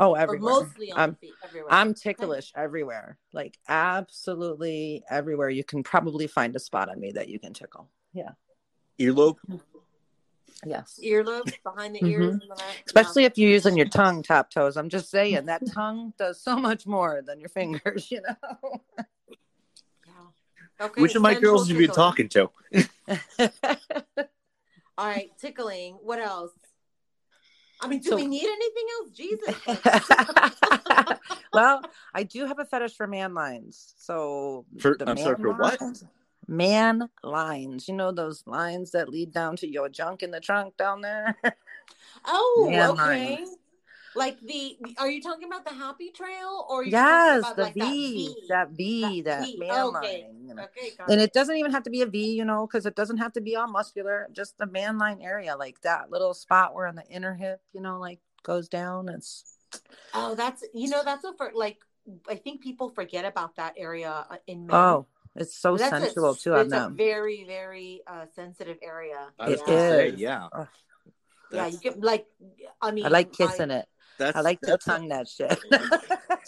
[0.01, 0.53] oh Or everywhere.
[0.53, 1.73] mostly on I'm- the feet everywhere.
[1.73, 3.19] i'm ticklish everywhere.
[3.33, 5.51] Like absolutely everywhere.
[5.51, 7.89] You can probably find a spot on me that you can tickle.
[8.12, 8.31] Yeah
[9.00, 9.37] Earlobe.
[10.64, 12.46] yes earlobes behind the ears and the.
[12.46, 12.70] Mm-hmm.
[12.87, 16.56] especially if you're using your tongue top toes i'm just saying that tongue does so
[16.56, 18.80] much more than your fingers you know
[20.06, 20.87] Yeah.
[20.87, 21.00] Okay.
[21.02, 22.50] Which of my girls have you been talking to?
[24.98, 25.94] All right, tickling.
[26.02, 26.52] What else?
[27.80, 29.11] I mean, do So- we need anything else?
[29.11, 29.54] Jesus.
[31.52, 31.82] well,
[32.14, 33.94] I do have a fetish for man lines.
[33.98, 35.80] So For- the I'm sorry, for what?
[35.80, 36.04] lines-
[36.48, 37.88] Man lines.
[37.88, 41.37] You know those lines that lead down to your junk in the trunk down there?
[42.24, 43.37] oh, Man okay.
[43.37, 43.56] lines.
[44.14, 47.74] Like the, are you talking about the happy trail or yes, talking about the like
[47.74, 49.56] V, that V, that, V?
[49.59, 49.92] man Okay.
[49.92, 50.48] line.
[50.48, 50.62] you know.
[50.62, 51.24] Okay, got And it.
[51.24, 53.42] it doesn't even have to be a V, you know, because it doesn't have to
[53.42, 54.28] be all muscular.
[54.32, 57.82] Just the man line area, like that little spot where on the inner hip, you
[57.82, 59.11] know, like goes down.
[59.11, 59.44] It's
[60.14, 61.78] Oh, that's you know that's a for like
[62.28, 64.74] I think people forget about that area uh, in men.
[64.76, 65.06] oh,
[65.37, 66.96] it's so That's a- sensual too on It's a them.
[66.96, 69.29] very very uh, sensitive area.
[69.38, 70.20] I was It gonna say, is.
[70.20, 70.49] yeah.
[70.53, 70.68] Oh.
[71.53, 72.27] Yeah, you That's, get like
[72.83, 73.87] I mean I like kissing it.
[74.18, 75.57] that's I like to that's a- tongue that shit.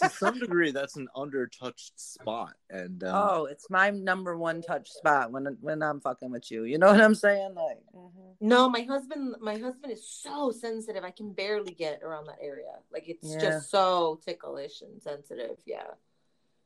[0.01, 4.89] to some degree, that's an undertouched spot, and um, oh, it's my number one touch
[4.89, 6.63] spot when when I'm fucking with you.
[6.65, 7.53] You know what I'm saying?
[7.55, 8.11] Like, mhm.
[8.41, 11.03] No, my husband my husband is so sensitive.
[11.05, 12.73] I can barely get around that area.
[12.91, 13.39] Like it's Yeah.
[13.39, 15.57] just so ticklish and sensitive.
[15.65, 15.87] Yeah.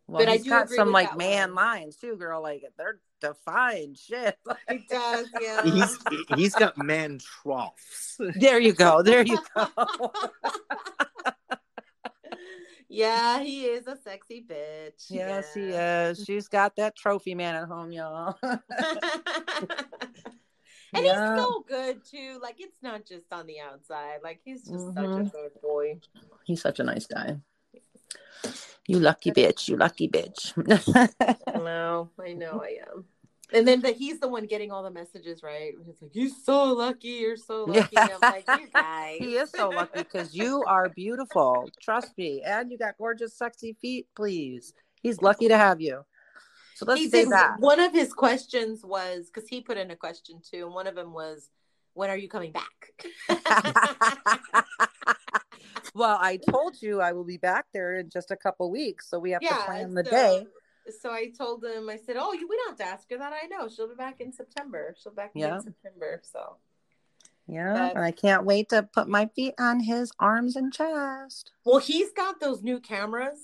[0.07, 1.65] Well, But I he's do got agree some like man one.
[1.65, 2.41] lines too, girl.
[2.41, 4.37] Like they're defined shit.
[4.69, 5.63] It does, yeah.
[5.63, 5.97] he's
[6.35, 8.17] he's got man troughs.
[8.35, 9.01] there you go.
[9.01, 9.67] There you go.
[12.89, 15.05] yeah, he is a sexy bitch.
[15.09, 16.23] yes, he is.
[16.25, 18.37] She's got that trophy man at home, y'all.
[18.41, 18.59] and
[20.93, 21.35] Yeah.
[21.35, 22.39] he's so good too.
[22.41, 24.17] Like it's not just on the outside.
[24.23, 25.31] Like he's just such a Mhm.
[25.31, 25.99] good boy.
[26.45, 27.37] He's such a nice guy.
[28.87, 29.67] You lucky bitch.
[29.69, 30.53] You lucky bitch.
[31.63, 33.05] No, I know I am.
[33.53, 35.73] And then the, he's the one getting all the messages, right?
[35.85, 37.09] He's like, "You're so lucky.
[37.09, 41.69] You're so lucky." I'm like, "You guys." he is so lucky because you are beautiful.
[41.81, 42.41] Trust me.
[42.45, 44.73] And you got gorgeous, sexy feet, please.
[45.01, 46.03] He's lucky to have you.
[46.75, 47.31] So let's he say did.
[47.31, 47.59] that.
[47.59, 50.95] One of his questions was because he put in a question too, and one of
[50.95, 51.49] them was,
[51.93, 52.93] "When are you coming back?"
[55.93, 59.10] well, I told you I will be back there in just a couple weeks.
[59.10, 60.47] So we have to plan the so- day.
[61.01, 63.34] so I told him, I said, "Oh, you we don't have to ask her that.
[63.34, 64.95] I know she'll be back in September.
[65.01, 65.56] She'll be back yeah.
[65.56, 66.58] in September." So
[67.47, 71.51] yeah, and I can't wait to put my feet on his arms and chest.
[71.65, 73.39] Well, he's got those new cameras.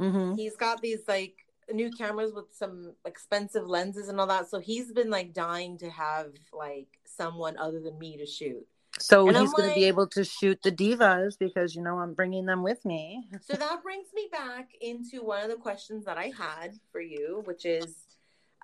[0.00, 0.34] Mm-hmm.
[0.34, 4.48] He's got these like new cameras with some expensive lenses and all that.
[4.48, 8.66] So he's been like dying to have like someone other than me to shoot.
[8.98, 11.98] So and he's going like, to be able to shoot the divas because you know
[11.98, 13.26] I'm bringing them with me.
[13.40, 17.42] so that brings me back into one of the questions that I had for you,
[17.44, 17.96] which is,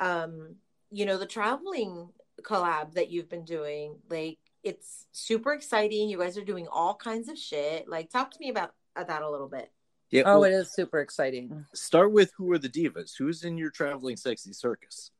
[0.01, 0.57] um,
[0.91, 2.11] you know, the traveling
[2.43, 3.97] collab that you've been doing.
[4.11, 6.09] Like, it's super exciting.
[6.09, 7.89] You guys are doing all kinds of shit.
[7.89, 9.71] Like, talk to me about that a little bit.
[10.11, 10.23] Yeah.
[10.25, 11.67] Oh, well, it is super exciting.
[11.75, 13.13] Start with who are the divas?
[13.19, 15.11] Who's in your traveling sexy circus?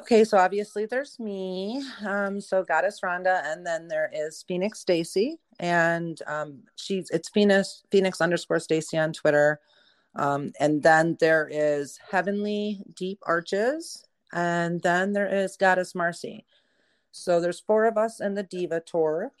[0.00, 5.38] Okay, so obviously there's me, um, so Goddess Rhonda, and then there is Phoenix Stacy,
[5.58, 9.60] and um, she's it's Phoenix Phoenix underscore Stacy on Twitter,
[10.14, 14.02] um, and then there is Heavenly Deep Arches,
[14.32, 16.46] and then there is Goddess Marcy.
[17.12, 19.32] So there's four of us in the Diva Tour,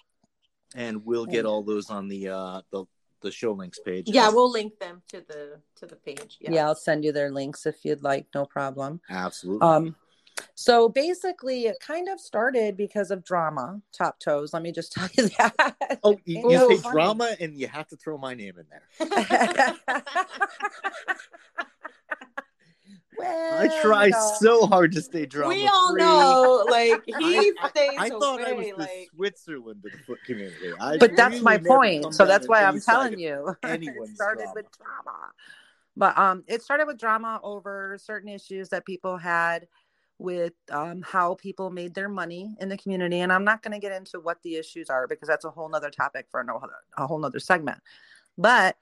[0.74, 2.84] and we'll get all those on the uh, the
[3.20, 4.08] the show links page.
[4.08, 6.38] Yeah, we'll link them to the to the page.
[6.40, 6.52] Yeah.
[6.52, 8.26] yeah, I'll send you their links if you'd like.
[8.34, 9.00] No problem.
[9.08, 9.66] Absolutely.
[9.66, 9.96] Um,
[10.54, 13.80] so basically, it kind of started because of drama.
[13.92, 14.52] Top toes.
[14.52, 15.98] Let me just tell you that.
[16.02, 16.92] Oh, you, you say funny.
[16.92, 19.76] drama, and you have to throw my name in there.
[23.30, 25.54] Well, I try so hard to stay drama.
[25.54, 27.14] We all know, like he
[27.60, 28.88] I, stays I, I thought away, I was like...
[28.88, 30.72] the Switzerland of the foot community.
[30.80, 32.14] I but that's my point.
[32.14, 33.56] So that's why I'm telling you.
[33.62, 34.52] it started drama.
[34.54, 35.18] with drama.
[35.96, 39.66] But um, it started with drama over certain issues that people had
[40.18, 43.20] with um, how people made their money in the community.
[43.20, 45.68] And I'm not going to get into what the issues are because that's a whole
[45.68, 46.44] nother topic for
[46.96, 47.78] a whole nother segment.
[48.36, 48.76] But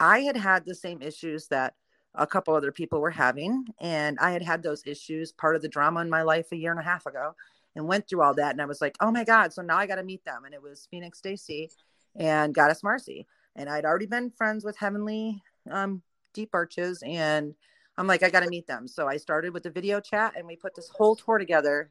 [0.00, 1.74] I had had the same issues that
[2.14, 3.66] a couple other people were having.
[3.80, 6.70] And I had had those issues, part of the drama in my life a year
[6.70, 7.34] and a half ago,
[7.74, 8.52] and went through all that.
[8.52, 9.52] And I was like, oh my God.
[9.52, 10.44] So now I got to meet them.
[10.44, 11.70] And it was Phoenix Stacy
[12.16, 13.26] and Goddess Marcy.
[13.56, 17.02] And I'd already been friends with Heavenly um, Deep Arches.
[17.04, 17.54] And
[17.96, 18.86] I'm like, I got to meet them.
[18.88, 21.90] So I started with the video chat and we put this whole tour together.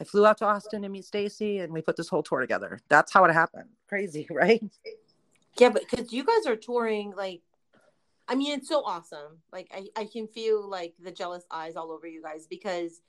[0.00, 2.80] I flew out to Austin to meet Stacy and we put this whole tour together.
[2.88, 3.68] That's how it happened.
[3.88, 4.62] Crazy, right?
[5.58, 7.42] Yeah, but because you guys are touring like
[8.28, 9.38] I mean, it's so awesome.
[9.52, 13.00] Like I, I can feel like the jealous eyes all over you guys because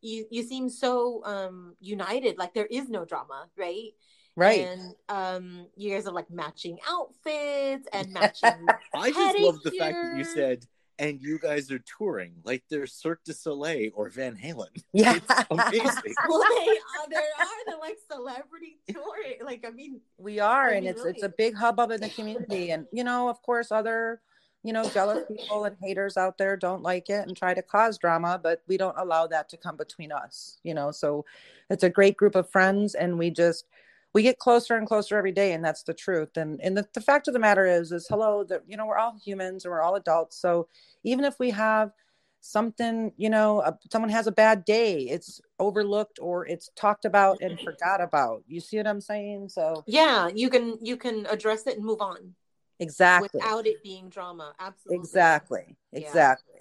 [0.00, 2.38] you you seem so um united.
[2.38, 3.90] Like there is no drama, right?
[4.34, 4.66] Right.
[4.66, 8.66] And um you guys are like matching outfits and matching.
[8.94, 10.66] I just love the fact that you said
[10.98, 14.68] and you guys are touring like they're Cirque du Soleil or Van Halen.
[14.92, 16.14] Yeah, it's amazing.
[16.28, 19.44] well, they uh, there are the like celebrity touring.
[19.44, 21.10] Like I mean, we are, I mean, and it's really.
[21.10, 24.22] it's a big hubbub in the community, and you know, of course, other
[24.66, 27.98] you know, jealous people and haters out there don't like it and try to cause
[27.98, 30.90] drama, but we don't allow that to come between us, you know.
[30.90, 31.24] So
[31.70, 33.66] it's a great group of friends and we just
[34.12, 36.36] we get closer and closer every day and that's the truth.
[36.36, 38.98] And and the, the fact of the matter is is hello that you know, we're
[38.98, 40.36] all humans and we're all adults.
[40.36, 40.68] So
[41.04, 41.92] even if we have
[42.40, 47.40] something you know uh, someone has a bad day it's overlooked or it's talked about
[47.40, 51.66] and forgot about you see what i'm saying so yeah you can you can address
[51.66, 52.34] it and move on
[52.78, 53.28] Exactly.
[53.32, 54.52] Without it being drama.
[54.58, 54.98] Absolutely.
[54.98, 55.76] Exactly.
[55.92, 56.54] Exactly.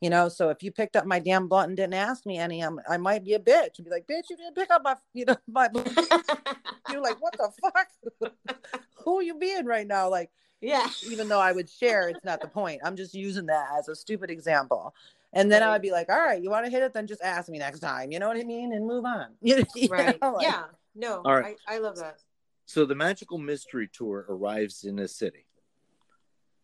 [0.00, 2.60] You know, so if you picked up my damn blunt and didn't ask me any,
[2.60, 4.94] I'm, I might be a bitch and be like, bitch, you didn't pick up my,
[5.12, 5.68] you know, my,
[6.90, 8.32] you're like, what the fuck?
[9.04, 10.08] Who are you being right now?
[10.08, 10.88] Like, yeah.
[11.08, 12.80] Even though I would share, it's not the point.
[12.84, 14.94] I'm just using that as a stupid example.
[15.32, 15.68] And then right.
[15.68, 16.94] I would be like, all right, you want to hit it?
[16.94, 18.10] Then just ask me next time.
[18.12, 18.72] You know what I mean?
[18.72, 19.34] And move on.
[19.42, 20.20] You right.
[20.20, 20.32] Know?
[20.34, 20.64] Like, yeah.
[20.94, 21.56] No, all right.
[21.68, 22.18] I, I love that.
[22.66, 25.46] So the Magical Mystery Tour arrives in a city.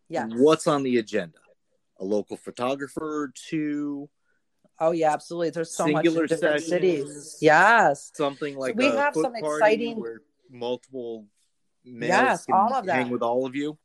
[0.09, 0.27] Yeah.
[0.27, 1.39] What's on the agenda?
[2.01, 4.09] A local photographer to
[4.81, 5.51] Oh yeah, absolutely.
[5.51, 7.39] There's so much in different cities.
[7.41, 8.11] Yes.
[8.15, 11.27] Something like so we have some exciting where multiple
[11.85, 12.97] yes, all of that.
[12.97, 13.79] hang with all of you.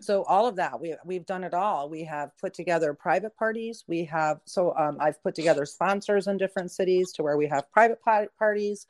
[0.00, 1.88] So all of that we we've done it all.
[1.88, 3.84] We have put together private parties.
[3.86, 7.70] We have so um, I've put together sponsors in different cities to where we have
[7.72, 8.00] private
[8.38, 8.86] parties.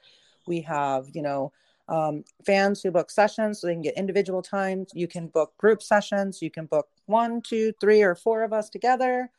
[0.47, 1.53] We have you know
[1.89, 4.91] um, fans who book sessions so they can get individual times.
[4.95, 6.41] You can book group sessions.
[6.41, 9.31] You can book one, two, three, or four of us together.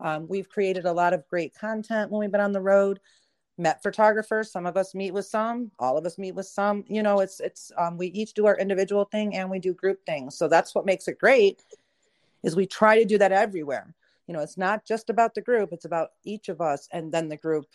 [0.00, 3.00] Um, we've created a lot of great content when we've been on the road.
[3.56, 4.50] Met photographers.
[4.50, 5.70] Some of us meet with some.
[5.78, 6.84] All of us meet with some.
[6.88, 10.04] You know, it's it's um, we each do our individual thing and we do group
[10.04, 10.36] things.
[10.36, 11.62] So that's what makes it great.
[12.42, 13.94] Is we try to do that everywhere.
[14.26, 15.72] You know, it's not just about the group.
[15.72, 17.66] It's about each of us and then the group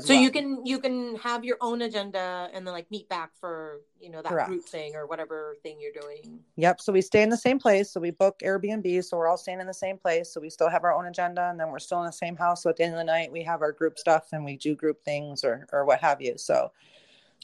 [0.00, 0.22] so well.
[0.22, 4.10] you can you can have your own agenda and then like meet back for you
[4.10, 4.48] know that Correct.
[4.48, 6.40] group thing or whatever thing you're doing.
[6.56, 7.90] Yep so we stay in the same place.
[7.90, 10.32] So we book airbnb so we're all staying in the same place.
[10.32, 12.62] So we still have our own agenda and then we're still in the same house.
[12.62, 14.74] So at the end of the night we have our group stuff and we do
[14.74, 16.38] group things or or what have you.
[16.38, 16.70] So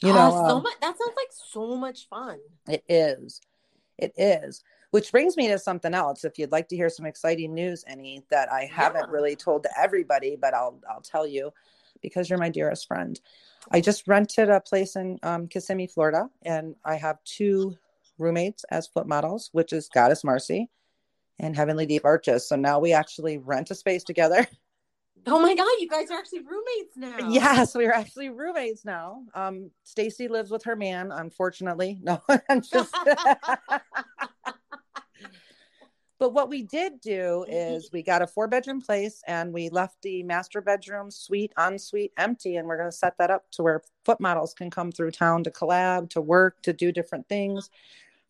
[0.01, 2.39] you know oh, so um, much that sounds like so much fun.
[2.67, 3.41] It is.
[3.97, 4.63] It is.
[4.91, 6.25] Which brings me to something else.
[6.25, 9.11] If you'd like to hear some exciting news any that i haven't yeah.
[9.13, 11.51] really told to everybody but i'll i'll tell you
[12.01, 13.19] because you're my dearest friend.
[13.71, 17.77] I just rented a place in um, Kissimmee, Florida, and I have two
[18.17, 20.69] roommates as foot models, which is Goddess Marcy
[21.39, 22.47] and Heavenly Deep Arches.
[22.47, 24.47] So now we actually rent a space together.
[25.27, 27.29] Oh my god, you guys are actually roommates now.
[27.29, 29.23] Yes, we're actually roommates now.
[29.35, 31.99] Um Stacy lives with her man, unfortunately.
[32.03, 32.95] No, I'm just
[36.21, 37.51] But what we did do mm-hmm.
[37.51, 41.79] is we got a four bedroom place and we left the master bedroom suite en
[41.79, 42.57] suite empty.
[42.57, 45.43] And we're going to set that up to where foot models can come through town
[45.45, 47.71] to collab, to work, to do different things.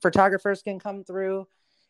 [0.02, 1.46] Photographers can come through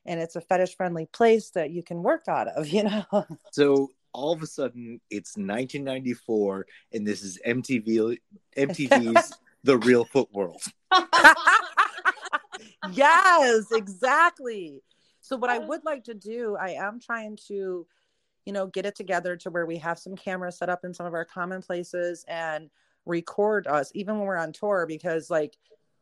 [0.08, 3.06] and it's a fetish friendly place that you can work out of, you know?
[3.52, 8.18] So all of a sudden it's 1994 and this is MTV,
[8.58, 9.34] MTV's
[9.64, 10.64] The Real Foot World.
[12.92, 14.82] yes, exactly.
[15.32, 17.88] So what I would like to do, I am trying to,
[18.46, 21.06] you know, get it together to where we have some cameras set up in some
[21.06, 22.70] of our common places and
[23.06, 25.58] record us even when we're on tour because like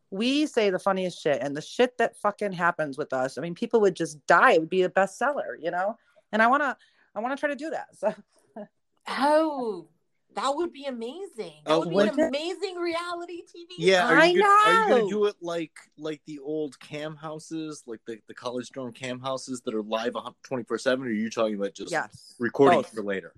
[0.09, 3.37] we say the funniest shit and the shit that fucking happens with us.
[3.37, 4.53] I mean, people would just die.
[4.53, 5.95] It would be a bestseller, you know?
[6.31, 6.75] And I want to
[7.13, 7.89] I want to try to do that.
[7.95, 8.15] So
[9.07, 9.89] Oh,
[10.35, 11.53] that would be amazing.
[11.65, 13.67] That oh, would be an amazing reality TV.
[13.77, 17.83] Yeah, are you, gonna, are you gonna do it like like the old cam houses,
[17.87, 21.05] like the, the college dorm cam houses that are live twenty four seven?
[21.05, 22.93] Or are you talking about just yes, recording both.
[22.93, 23.33] for later?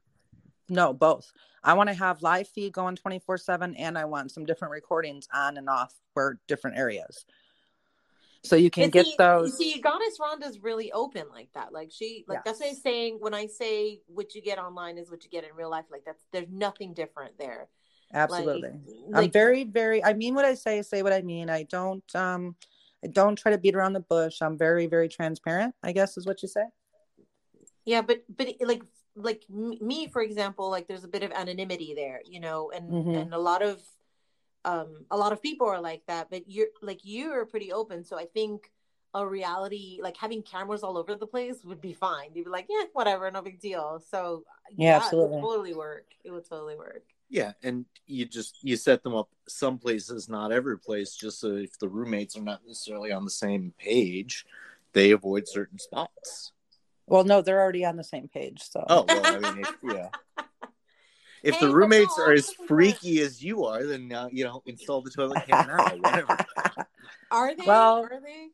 [0.69, 1.31] No, both.
[1.63, 4.71] I want to have live feed going twenty four seven, and I want some different
[4.71, 7.25] recordings on and off for different areas
[8.43, 9.57] so you can get those.
[9.57, 11.71] See, Goddess Rhonda's really open like that.
[11.71, 12.43] Like she, like yes.
[12.45, 13.17] that's what I'm saying.
[13.19, 16.03] When I say what you get online is what you get in real life, like
[16.05, 17.67] that's there's nothing different there.
[18.13, 20.03] Absolutely, like, I'm like, very, very.
[20.03, 20.81] I mean what I say.
[20.81, 21.49] Say what I mean.
[21.49, 22.15] I don't.
[22.15, 22.55] um
[23.03, 24.41] I don't try to beat around the bush.
[24.41, 25.73] I'm very, very transparent.
[25.83, 26.65] I guess is what you say.
[27.85, 28.83] Yeah, but but like
[29.15, 33.15] like me for example, like there's a bit of anonymity there, you know, and mm-hmm.
[33.15, 33.81] and a lot of
[34.65, 38.03] um a lot of people are like that but you're like you're pretty open.
[38.03, 38.71] So i think
[39.13, 42.29] a reality like having cameras all over the place would be fine.
[42.33, 44.01] You'd be like yeah whatever no big deal.
[44.09, 44.43] So
[44.77, 46.05] yeah, yeah absolutely it would totally work.
[46.23, 47.03] It would totally work.
[47.29, 51.55] Yeah and you just you set them up some places not every place just so
[51.55, 54.45] if the roommates are not necessarily on the same page
[54.93, 56.51] they avoid certain spots.
[57.07, 58.85] Well no they're already on the same page so.
[58.87, 60.09] Oh well i mean it, yeah
[61.43, 65.01] if hey, the roommates are as freaky as you are, then now you know install
[65.01, 65.95] the toilet camera now.
[65.97, 66.37] Whatever.
[67.31, 67.65] Are they?
[67.65, 68.49] Well, are they?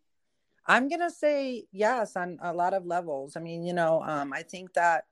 [0.65, 3.35] I'm gonna say yes on a lot of levels.
[3.35, 5.05] I mean, you know, um, I think that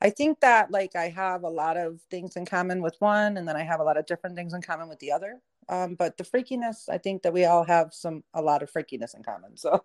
[0.00, 3.48] I think that like I have a lot of things in common with one, and
[3.48, 5.40] then I have a lot of different things in common with the other.
[5.68, 9.16] Um, but the freakiness, I think that we all have some a lot of freakiness
[9.16, 9.56] in common.
[9.56, 9.84] So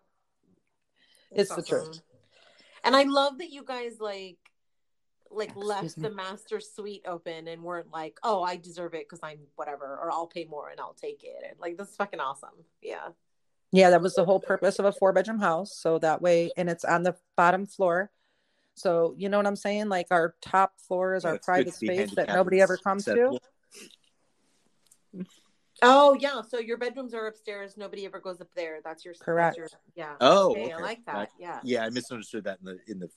[1.32, 1.64] it's awesome.
[1.64, 2.02] the truth.
[2.84, 4.38] And I love that you guys like
[5.32, 6.04] like Excuse left me.
[6.04, 10.12] the master suite open and weren't like, oh, I deserve it because I'm whatever, or
[10.12, 11.44] I'll pay more and I'll take it.
[11.48, 12.50] And like, this is fucking awesome.
[12.82, 13.10] Yeah.
[13.72, 15.78] Yeah, that was the whole purpose of a four bedroom house.
[15.78, 18.10] So that way, and it's on the bottom floor.
[18.74, 19.90] So you know what I'm saying?
[19.90, 23.38] Like our top floor is yeah, our private space that nobody ever comes to.
[25.82, 27.78] Oh yeah, so your bedrooms are upstairs.
[27.78, 28.80] Nobody ever goes up there.
[28.84, 29.58] That's your correct.
[29.60, 30.16] That's your, yeah.
[30.20, 30.74] Oh, okay, okay.
[30.74, 31.30] I like that.
[31.40, 31.60] Yeah.
[31.64, 33.10] Yeah, I misunderstood that in the in the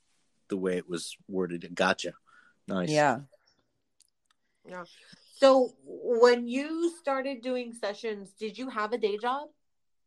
[0.53, 1.67] the way it was worded.
[1.75, 2.13] Gotcha.
[2.69, 2.91] Nice.
[2.91, 3.21] Yeah.
[4.69, 4.85] Yeah.
[5.39, 9.49] So when you started doing sessions, did you have a day job?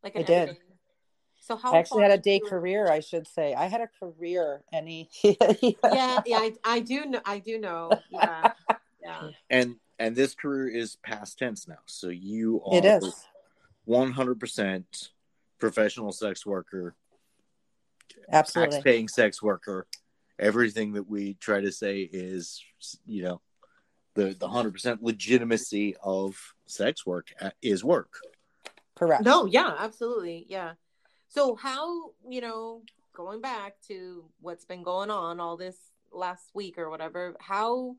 [0.03, 0.57] Like I did.
[1.39, 2.47] So how I actually had a day you...
[2.47, 3.55] career, I should say.
[3.55, 5.09] I had a career, any.
[5.23, 7.21] yeah, yeah, I, I do know.
[7.25, 7.89] I do know.
[8.11, 8.51] Yeah,
[9.03, 9.29] yeah.
[9.49, 11.79] And and this career is past tense now.
[11.87, 13.27] So you are it is
[13.85, 15.09] one hundred percent
[15.57, 16.95] professional sex worker,
[18.31, 19.87] absolutely paying sex worker
[20.39, 22.63] everything that we try to say is
[23.05, 23.41] you know
[24.15, 28.19] the the 100% legitimacy of sex work uh, is work
[28.95, 30.73] correct no yeah absolutely yeah
[31.27, 32.81] so how you know
[33.13, 35.77] going back to what's been going on all this
[36.11, 37.95] last week or whatever how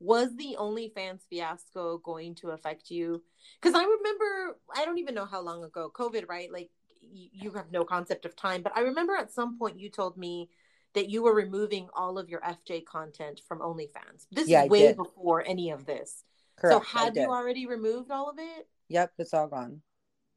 [0.00, 3.22] was the OnlyFans fiasco going to affect you?
[3.60, 6.52] Because I remember, I don't even know how long ago, COVID, right?
[6.52, 6.70] Like,
[7.10, 10.50] you have no concept of time, but I remember at some point you told me
[10.94, 14.26] that you were removing all of your FJ content from OnlyFans.
[14.32, 16.24] This yeah, is way before any of this.
[16.56, 16.86] Correct.
[16.86, 18.68] So had you already removed all of it?
[18.88, 19.82] Yep, it's all gone.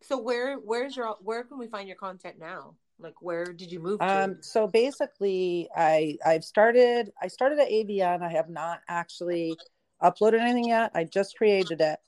[0.01, 2.75] So where where's your where can we find your content now?
[2.99, 4.05] Like where did you move to?
[4.05, 8.21] Um so basically I I've started I started at AVN.
[8.21, 9.57] I have not actually
[10.01, 10.91] uploaded anything yet.
[10.93, 11.99] I just created it.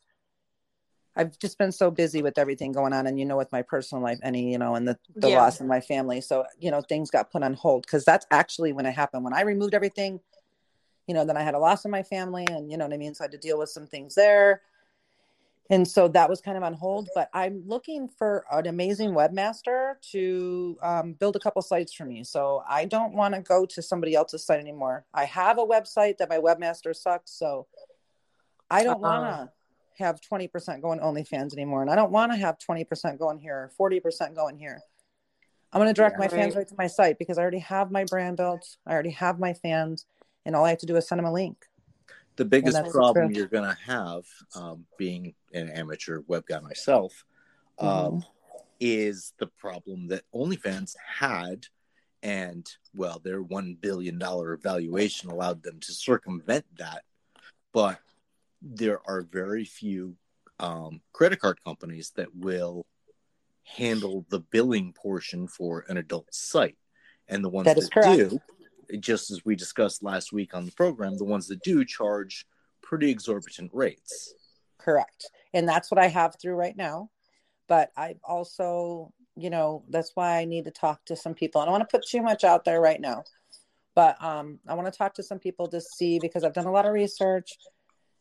[1.16, 4.04] I've just been so busy with everything going on and you know with my personal
[4.04, 5.42] life any you know and the, the yeah.
[5.42, 6.22] loss in my family.
[6.22, 9.24] So you know things got put on hold because that's actually when it happened.
[9.24, 10.20] When I removed everything
[11.08, 12.98] you know then I had a loss in my family and you know what I
[12.98, 13.14] mean?
[13.14, 14.62] So I had to deal with some things there.
[15.70, 19.94] And so that was kind of on hold but i'm looking for an amazing webmaster
[20.12, 22.24] to um, build a couple sites for me.
[22.24, 25.06] So i don't want to go to somebody else's site anymore.
[25.14, 27.68] I have a website that my webmaster sucks so
[28.72, 29.22] i don't uh-huh.
[29.22, 29.54] want to
[29.98, 33.92] have 20% going onlyfans anymore and i don't want to have 20% going here or
[33.92, 34.80] 40% going here
[35.72, 36.32] i'm going to direct yeah, my right.
[36.32, 39.40] fans right to my site because i already have my brand built i already have
[39.40, 40.06] my fans
[40.46, 41.66] and all i have to do is send them a link
[42.36, 44.24] the biggest problem you're going to have
[44.56, 47.26] um, being an amateur web guy myself
[47.80, 48.20] um, mm-hmm.
[48.80, 51.68] is the problem that OnlyFans had,
[52.22, 57.04] and well, their one billion dollar valuation allowed them to circumvent that,
[57.72, 58.00] but
[58.64, 60.16] there are very few
[60.60, 62.86] um, credit card companies that will
[63.64, 66.78] handle the billing portion for an adult site,
[67.28, 68.40] and the ones that, that do
[69.00, 72.46] just as we discussed last week on the program, the ones that do charge
[72.82, 74.34] pretty exorbitant rates.
[74.78, 75.30] Correct.
[75.54, 77.10] And that's what I have through right now.
[77.68, 81.62] But I also, you know, that's why I need to talk to some people.
[81.62, 83.24] I don't want to put too much out there right now.
[83.96, 86.72] But um, I want to talk to some people to see because I've done a
[86.72, 87.58] lot of research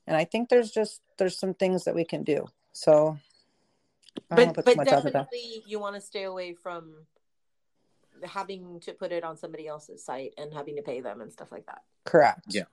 [0.07, 2.47] and I think there's just there's some things that we can do.
[2.73, 3.19] So
[4.29, 6.95] but but definitely you want to stay away from
[8.25, 11.51] having to put it on somebody else's site and having to pay them and stuff
[11.51, 11.83] like that.
[12.05, 12.43] Correct.
[12.49, 12.65] Yeah.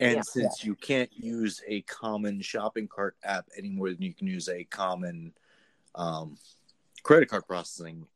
[0.00, 0.22] And yeah.
[0.22, 4.48] since you can't use a common shopping cart app any more than you can use
[4.48, 5.32] a common
[5.94, 6.36] um,
[7.02, 8.06] credit card processing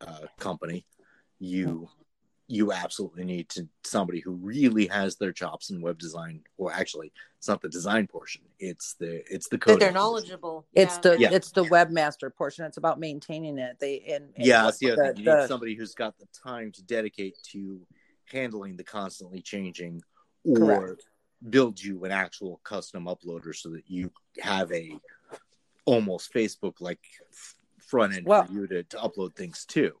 [0.00, 0.84] uh, company,
[1.38, 1.88] you
[2.52, 7.10] you absolutely need to somebody who really has their chops in web design or actually
[7.38, 11.30] it's not the design portion it's the it's the code they're knowledgeable it's the yeah.
[11.32, 15.02] it's the webmaster portion it's about maintaining it they and, and yeah that's the other
[15.02, 17.80] the, thing you the, need somebody who's got the time to dedicate to
[18.30, 20.02] handling the constantly changing
[20.44, 21.04] or correct.
[21.48, 24.92] build you an actual custom uploader so that you have a
[25.86, 27.00] almost facebook like
[27.78, 29.92] front end well, for you to, to upload things to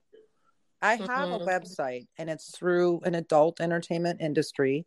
[0.82, 1.42] I have mm-hmm.
[1.42, 4.84] a website and it's through an adult entertainment industry.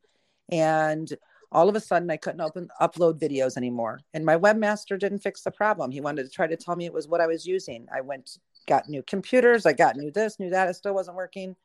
[0.51, 1.11] And
[1.51, 4.01] all of a sudden I couldn't open upload videos anymore.
[4.13, 5.91] And my webmaster didn't fix the problem.
[5.91, 7.87] He wanted to try to tell me it was what I was using.
[7.93, 8.37] I went
[8.67, 11.55] got new computers, I got new this, new that, it still wasn't working.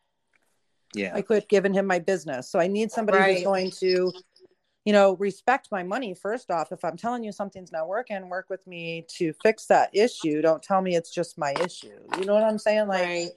[0.95, 1.13] Yeah.
[1.15, 2.51] I quit giving him my business.
[2.51, 3.35] So I need somebody right.
[3.37, 4.13] who's going to,
[4.85, 6.73] you know, respect my money first off.
[6.73, 10.43] If I'm telling you something's not working, work with me to fix that issue.
[10.43, 11.99] Don't tell me it's just my issue.
[12.19, 12.87] You know what I'm saying?
[12.87, 13.31] Like right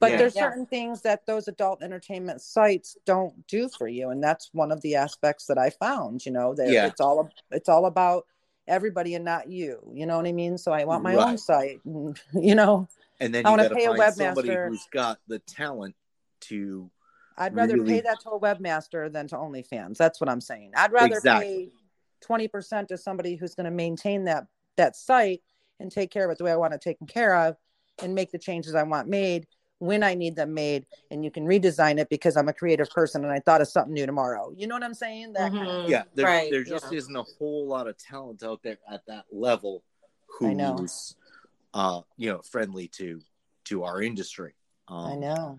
[0.00, 0.16] but yeah.
[0.16, 0.48] there's yeah.
[0.48, 4.80] certain things that those adult entertainment sites don't do for you and that's one of
[4.80, 6.86] the aspects that i found you know that yeah.
[6.86, 8.26] it's all it's all about
[8.66, 11.28] everybody and not you you know what i mean so i want my right.
[11.28, 11.80] own site
[12.34, 12.88] you know
[13.20, 15.94] and then I want to pay a webmaster who's got the talent
[16.42, 16.90] to
[17.38, 17.94] i'd rather really...
[17.94, 21.46] pay that to a webmaster than to onlyfans that's what i'm saying i'd rather exactly.
[21.66, 21.72] pay
[22.28, 24.46] 20% to somebody who's going to maintain that
[24.76, 25.40] that site
[25.80, 27.56] and take care of it the way i want it taken care of
[28.02, 29.46] and make the changes i want made
[29.80, 33.24] when I need them made, and you can redesign it because I'm a creative person
[33.24, 34.52] and I thought of something new tomorrow.
[34.54, 35.32] You know what I'm saying?
[35.32, 35.64] That mm-hmm.
[35.64, 36.50] kind of- yeah, there, right.
[36.50, 36.98] there just yeah.
[36.98, 39.82] isn't a whole lot of talent out there at that level
[40.38, 41.16] who's
[41.74, 43.20] uh, you know friendly to
[43.64, 44.54] to our industry.
[44.86, 45.58] Um, I know.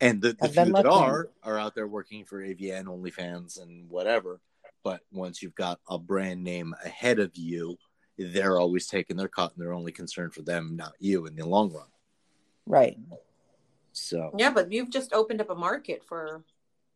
[0.00, 4.40] And the, the few that are are out there working for AVN, OnlyFans, and whatever.
[4.84, 7.78] But once you've got a brand name ahead of you,
[8.18, 11.46] they're always taking their cut, and they're only concerned for them, not you, in the
[11.46, 11.86] long run.
[12.66, 12.98] Right.
[13.92, 16.44] So yeah, but you've just opened up a market for.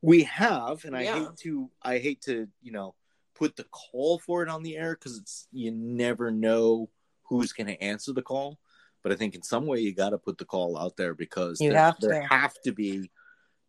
[0.03, 1.19] We have, and I yeah.
[1.19, 2.95] hate to, I hate to, you know,
[3.35, 6.89] put the call for it on the air because it's you never know
[7.25, 8.59] who's going to answer the call.
[9.03, 11.61] But I think in some way you got to put the call out there because
[11.61, 12.09] you there, have to.
[12.09, 13.11] there have to be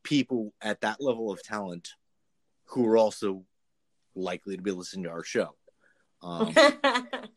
[0.03, 1.89] people at that level of talent
[2.65, 3.43] who are also
[4.15, 5.55] likely to be listening to our show.
[6.21, 6.53] Um,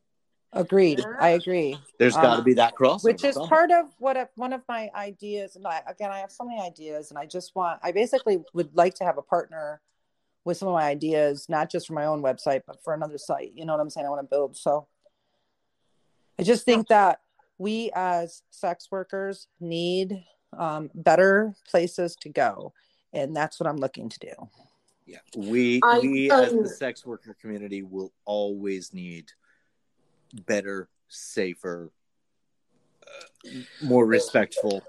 [0.52, 1.00] Agreed.
[1.20, 1.78] I agree.
[1.98, 4.90] There's got to um, be that cross, which is part of what one of my
[4.96, 5.54] ideas.
[5.54, 7.78] And I, again, I have so many ideas, and I just want.
[7.84, 9.80] I basically would like to have a partner
[10.44, 13.52] with some of my ideas, not just for my own website, but for another site.
[13.54, 14.06] You know what I'm saying?
[14.06, 14.56] I want to build.
[14.56, 14.88] So
[16.38, 17.20] I just think that
[17.58, 20.24] we as sex workers need
[20.58, 22.72] um, better places to go,
[23.12, 24.32] and that's what I'm looking to do.
[25.06, 29.30] Yeah, we I, we um, as the sex worker community will always need
[30.32, 31.92] better, safer,
[33.06, 33.48] uh,
[33.82, 34.82] more respectful.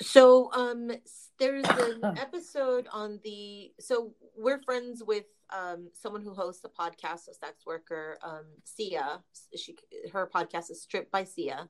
[0.00, 0.90] So, um,
[1.38, 3.72] there's an episode on the.
[3.80, 9.22] So we're friends with um someone who hosts a podcast, a sex worker, um, Sia.
[9.56, 9.76] She
[10.12, 11.68] her podcast is Stripped by Sia,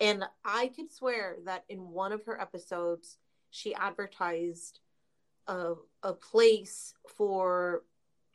[0.00, 3.18] and I could swear that in one of her episodes
[3.50, 4.80] she advertised
[5.46, 7.84] a a place for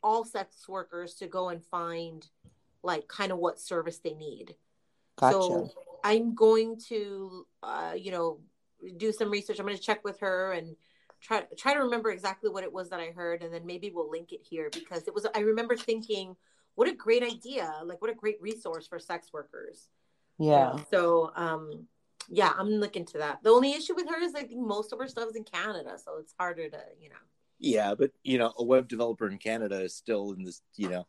[0.02, 2.28] all sex workers to go and find
[2.82, 4.54] like kind of what service they need.
[5.16, 5.32] Gotcha.
[5.32, 5.70] So
[6.04, 8.40] I'm going to uh, you know
[8.96, 9.58] do some research.
[9.58, 10.76] I'm going to check with her and
[11.20, 14.10] try try to remember exactly what it was that I heard, and then maybe we'll
[14.10, 15.26] link it here because it was.
[15.34, 16.36] I remember thinking,
[16.74, 17.72] what a great idea!
[17.84, 19.88] Like, what a great resource for sex workers.
[20.38, 20.78] Yeah.
[20.90, 21.86] so, um,
[22.28, 23.42] yeah, I'm looking to that.
[23.42, 25.96] The only issue with her is I think most of her stuff is in Canada,
[26.02, 27.16] so it's harder to, you know.
[27.58, 31.06] Yeah, but you know, a web developer in Canada is still in this, you know,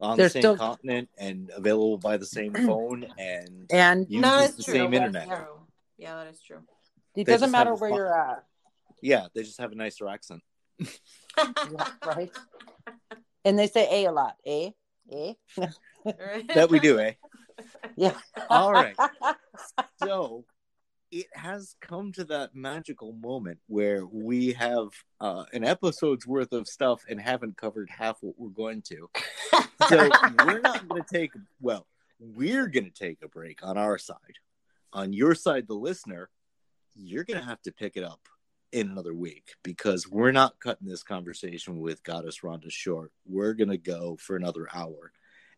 [0.00, 0.56] on They're the same still...
[0.56, 4.74] continent and available by the same phone and and uses the true.
[4.74, 5.28] same internet.
[5.98, 6.60] Yeah, that is true.
[7.14, 8.44] It they doesn't matter where you're at.
[9.02, 10.42] Yeah, they just have a nicer accent.
[10.78, 12.30] yeah, right.
[13.44, 14.36] And they say a a lot.
[14.46, 14.74] A,
[15.12, 15.36] a.
[16.54, 17.12] that we do, eh?
[17.96, 18.14] Yeah.
[18.48, 18.96] All right.
[20.02, 20.46] So
[21.10, 24.88] it has come to that magical moment where we have
[25.20, 29.10] uh, an episode's worth of stuff and haven't covered half what we're going to.
[29.88, 30.08] So
[30.44, 31.86] we're not going to take, well,
[32.18, 34.16] we're going to take a break on our side.
[34.92, 36.30] On your side, the listener,
[36.94, 38.20] you're going to have to pick it up
[38.72, 43.10] in another week because we're not cutting this conversation with Goddess Rhonda short.
[43.26, 45.12] We're going to go for another hour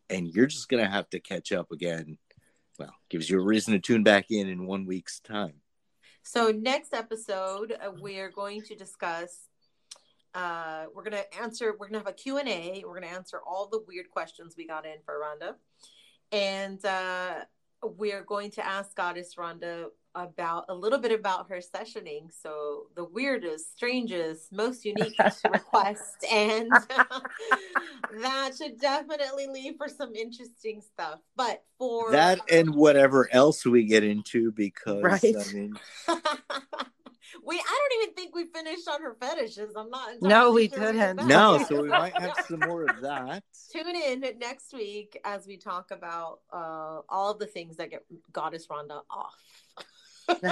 [0.09, 2.19] and you're just going to have to catch up again.
[2.79, 5.55] Well, gives you a reason to tune back in in one week's time.
[6.23, 9.49] So, next episode, uh, we are going to discuss.
[10.35, 11.73] Uh, we're going to answer.
[11.73, 12.83] We're going to have a Q and A.
[12.87, 15.55] We're going to answer all the weird questions we got in for Rhonda,
[16.31, 17.45] and uh,
[17.83, 22.31] we're going to ask Goddess Rhonda about a little bit about her sessioning.
[22.31, 25.17] So the weirdest, strangest, most unique
[25.53, 26.71] request, and
[28.21, 31.21] that should definitely leave for some interesting stuff.
[31.37, 35.37] But for that and whatever else we get into, because right.
[35.37, 35.75] I mean.
[37.45, 39.75] we I don't even think we finished on her fetishes.
[39.77, 40.21] I'm not.
[40.21, 41.27] No, we didn't.
[41.27, 43.43] No, so we might have some more of that.
[43.73, 48.05] Tune in next week as we talk about uh, all of the things that get
[48.33, 49.37] Goddess Rhonda off.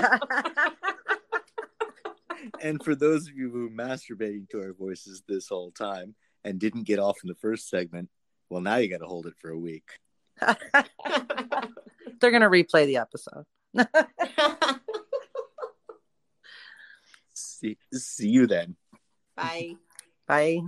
[2.60, 6.14] and for those of you who were masturbating to our voices this whole time
[6.44, 8.08] and didn't get off in the first segment,
[8.48, 9.88] well, now you got to hold it for a week.
[10.40, 13.44] They're going to replay the episode.
[17.60, 18.76] See, see you then.
[19.36, 19.76] Bye.
[20.26, 20.62] Bye.